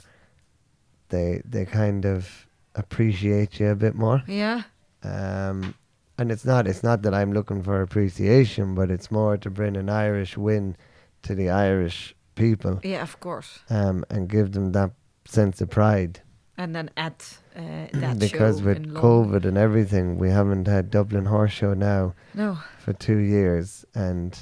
[1.09, 4.23] they they kind of appreciate you a bit more.
[4.27, 4.63] Yeah.
[5.03, 5.75] Um,
[6.17, 9.75] and it's not it's not that I'm looking for appreciation, but it's more to bring
[9.77, 10.75] an Irish win
[11.23, 13.59] to the Irish people Yeah, of course.
[13.69, 14.91] um, and give them that
[15.25, 16.21] sense of pride.
[16.57, 17.15] And then add
[17.55, 18.83] uh, because with.
[18.93, 22.57] COVID and everything, we haven't had Dublin Horse Show now No.
[22.79, 24.37] for two years, and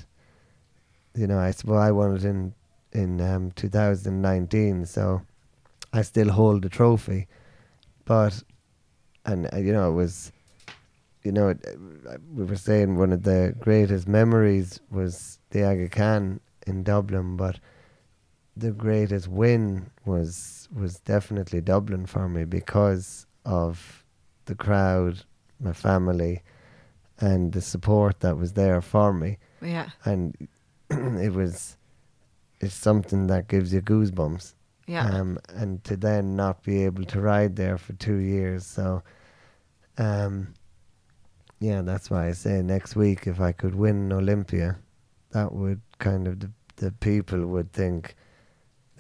[1.16, 2.54] you know I suppose I won it in
[2.94, 5.22] in um, 2019, so
[5.94, 7.28] I still hold the trophy,
[8.06, 8.44] but
[9.26, 10.32] and uh, you know it was,
[11.24, 11.66] you know it,
[12.10, 17.36] uh, we were saying one of the greatest memories was the Aga Khan in Dublin,
[17.38, 17.60] but
[18.58, 24.04] the greatest win was was definitely Dublin for me because of
[24.46, 25.24] the crowd,
[25.60, 26.44] my family,
[27.20, 29.38] and the support that was there for me.
[29.62, 29.90] Yeah.
[30.06, 30.36] And
[30.90, 31.78] it was,
[32.60, 34.54] it's something that gives you goosebumps.
[34.88, 35.08] Yeah.
[35.08, 38.66] Um, and to then not be able to ride there for two years.
[38.66, 39.04] So,
[39.98, 40.54] um,
[41.60, 44.80] yeah, that's why I say next week if I could win Olympia,
[45.32, 48.16] that would kind of the, the people would think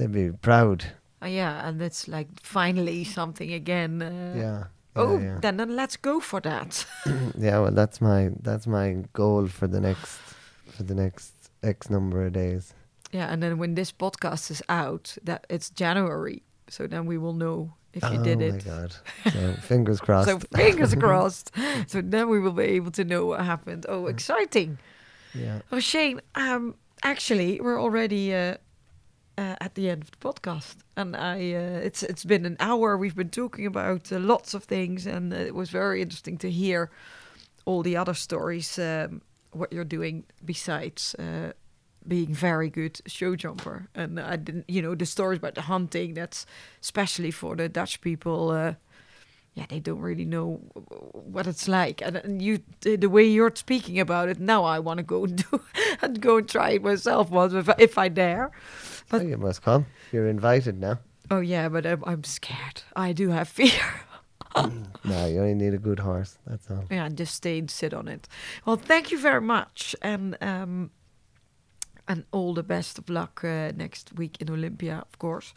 [0.02, 0.86] they'd be proud.
[1.22, 4.02] Uh, yeah, and it's like finally something again.
[4.02, 4.64] Uh, yeah.
[4.96, 6.86] Oh, yeah, then then let's go for that.
[7.06, 7.30] yeah.
[7.38, 7.60] yeah.
[7.60, 10.20] Well, that's my that's my goal for the next
[10.66, 11.34] for the next
[11.64, 12.74] X number of days.
[13.12, 17.34] yeah, and then when this podcast is out, that it's January, so then we will
[17.34, 18.96] know if you did it oh my god!
[19.32, 20.28] So fingers crossed.
[20.30, 21.52] So fingers crossed.
[21.88, 23.86] So then we will be able to know what happened.
[23.88, 24.78] Oh, exciting!
[25.34, 25.62] yeah.
[25.72, 26.22] Oh, Shane.
[26.36, 28.58] Um, actually, we're already uh,
[29.42, 32.96] uh, at the end of the podcast, and I uh, it's it's been an hour.
[32.96, 36.92] We've been talking about uh, lots of things, and it was very interesting to hear
[37.66, 38.78] all the other stories.
[38.78, 39.22] Um,
[39.52, 41.16] what you're doing besides
[42.08, 46.14] being very good show jumper, and I didn't, you know, the stories about the hunting.
[46.14, 46.46] That's
[46.82, 48.52] especially for the Dutch people.
[48.52, 48.74] Uh,
[49.54, 50.62] yeah, they don't really know
[51.14, 55.00] what it's like, and, and you, the way you're speaking about it now, I want
[55.00, 55.62] to go and do
[56.02, 58.52] and go and try it myself once if I dare.
[59.12, 59.86] But Oh, you must come.
[60.12, 61.00] You're invited now.
[61.30, 62.82] oh yeah, but I'm, I'm scared.
[62.96, 63.82] I do have fear.
[65.04, 66.38] no, you only need a good horse.
[66.48, 66.86] That's all.
[66.90, 68.28] yeah, and just stay and sit on it.
[68.66, 70.92] Well, thank you very much, and um,
[72.08, 75.54] and all the best of luck uh, next week in Olympia, of course.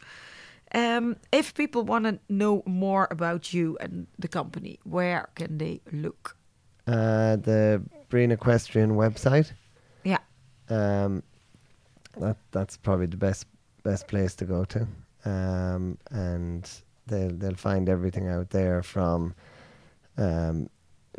[0.75, 5.81] Um, if people want to know more about you and the company, where can they
[5.93, 6.37] look?
[6.87, 9.53] Uh, the Breen Equestrian website.
[10.05, 10.19] Yeah.
[10.69, 11.23] Um,
[12.21, 13.47] that that's probably the best
[13.83, 14.87] best place to go to.
[15.25, 16.71] Um, and
[17.07, 19.35] they'll they'll find everything out there from
[20.17, 20.69] um,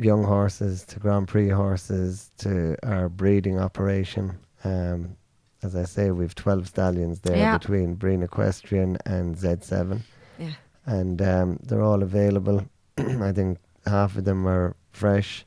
[0.00, 4.38] young horses to Grand Prix horses to our breeding operation.
[4.64, 5.16] Um,
[5.62, 7.58] as I say, we've twelve stallions there Yeah.
[7.58, 10.00] between Breen Equestrian and Z7
[10.38, 10.50] Yeah.
[10.86, 12.64] and um, they're all available.
[12.98, 15.44] I think half of them are fresh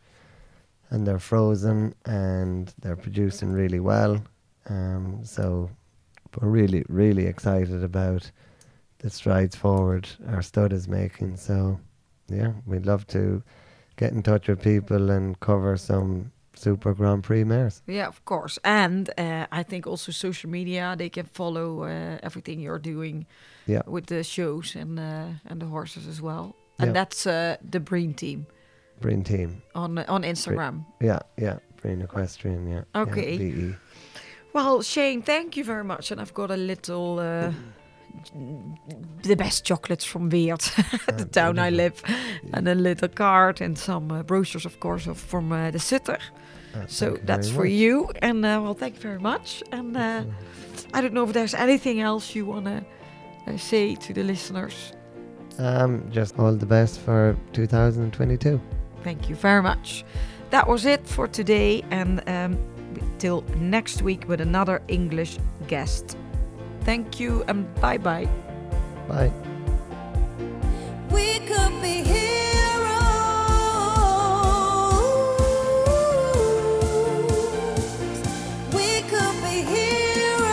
[0.90, 4.22] and they're frozen and they're producing really well.
[4.70, 5.70] Um, so
[6.40, 8.32] we're really, really excited about
[9.00, 11.38] the strides forward our stud is making.
[11.38, 11.80] So
[12.28, 13.42] yeah, we'd love to
[13.98, 17.82] get in touch with people and cover some Super Grand Prix mares.
[17.88, 18.60] Yeah, of course.
[18.64, 23.26] And uh, I think also social media, they can follow uh, everything you're doing
[23.66, 26.56] Yeah, with the shows and uh, and the horses as well.
[26.78, 26.94] And Yeah.
[26.94, 28.46] that's uh, the Breen team
[29.02, 29.62] Breen team.
[29.74, 30.86] on on Instagram.
[31.02, 32.68] Yeah, yeah, Breen Equestrian.
[32.68, 32.84] Yeah.
[32.96, 33.38] yeah, Okay.
[33.38, 33.76] BE.
[34.54, 36.12] Well, Shane, thank you very much.
[36.12, 37.52] And I've got a little, uh,
[39.24, 40.72] the best chocolates from Weert,
[41.18, 42.02] the town I live,
[42.54, 46.18] and a little card and some uh, brochures, of course, of, from uh, the Sutter.
[46.76, 47.72] Uh, So that's for much.
[47.72, 48.10] you.
[48.22, 49.64] And uh, well, thank you very much.
[49.72, 50.24] And uh,
[50.94, 52.84] I don't know if there's anything else you want to
[53.48, 54.94] uh, say to the listeners.
[55.60, 58.60] Um, just all the best for 2022.
[59.04, 60.04] Thank you very much.
[60.52, 62.58] That was it for today, and um,
[63.18, 65.38] till next week with another English
[65.68, 66.18] guest.
[66.82, 68.28] Thank you, and bye bye.
[69.08, 69.32] Bye.
[71.12, 72.04] We could be
[77.20, 78.22] heroes.
[78.74, 80.46] We could be heroes.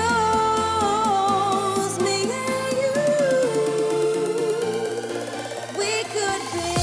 [2.00, 2.92] Me and you.
[5.78, 6.42] We could.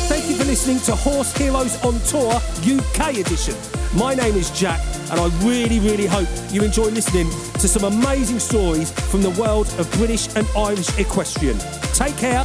[0.10, 2.34] Thank you for listening to Horse Heroes on Tour
[2.64, 3.56] UK edition.
[3.96, 4.80] My name is Jack,
[5.14, 9.68] and I really, really hope you enjoy listening to some amazing stories from the world
[9.78, 11.60] of British and Irish equestrian.
[11.94, 12.44] Take care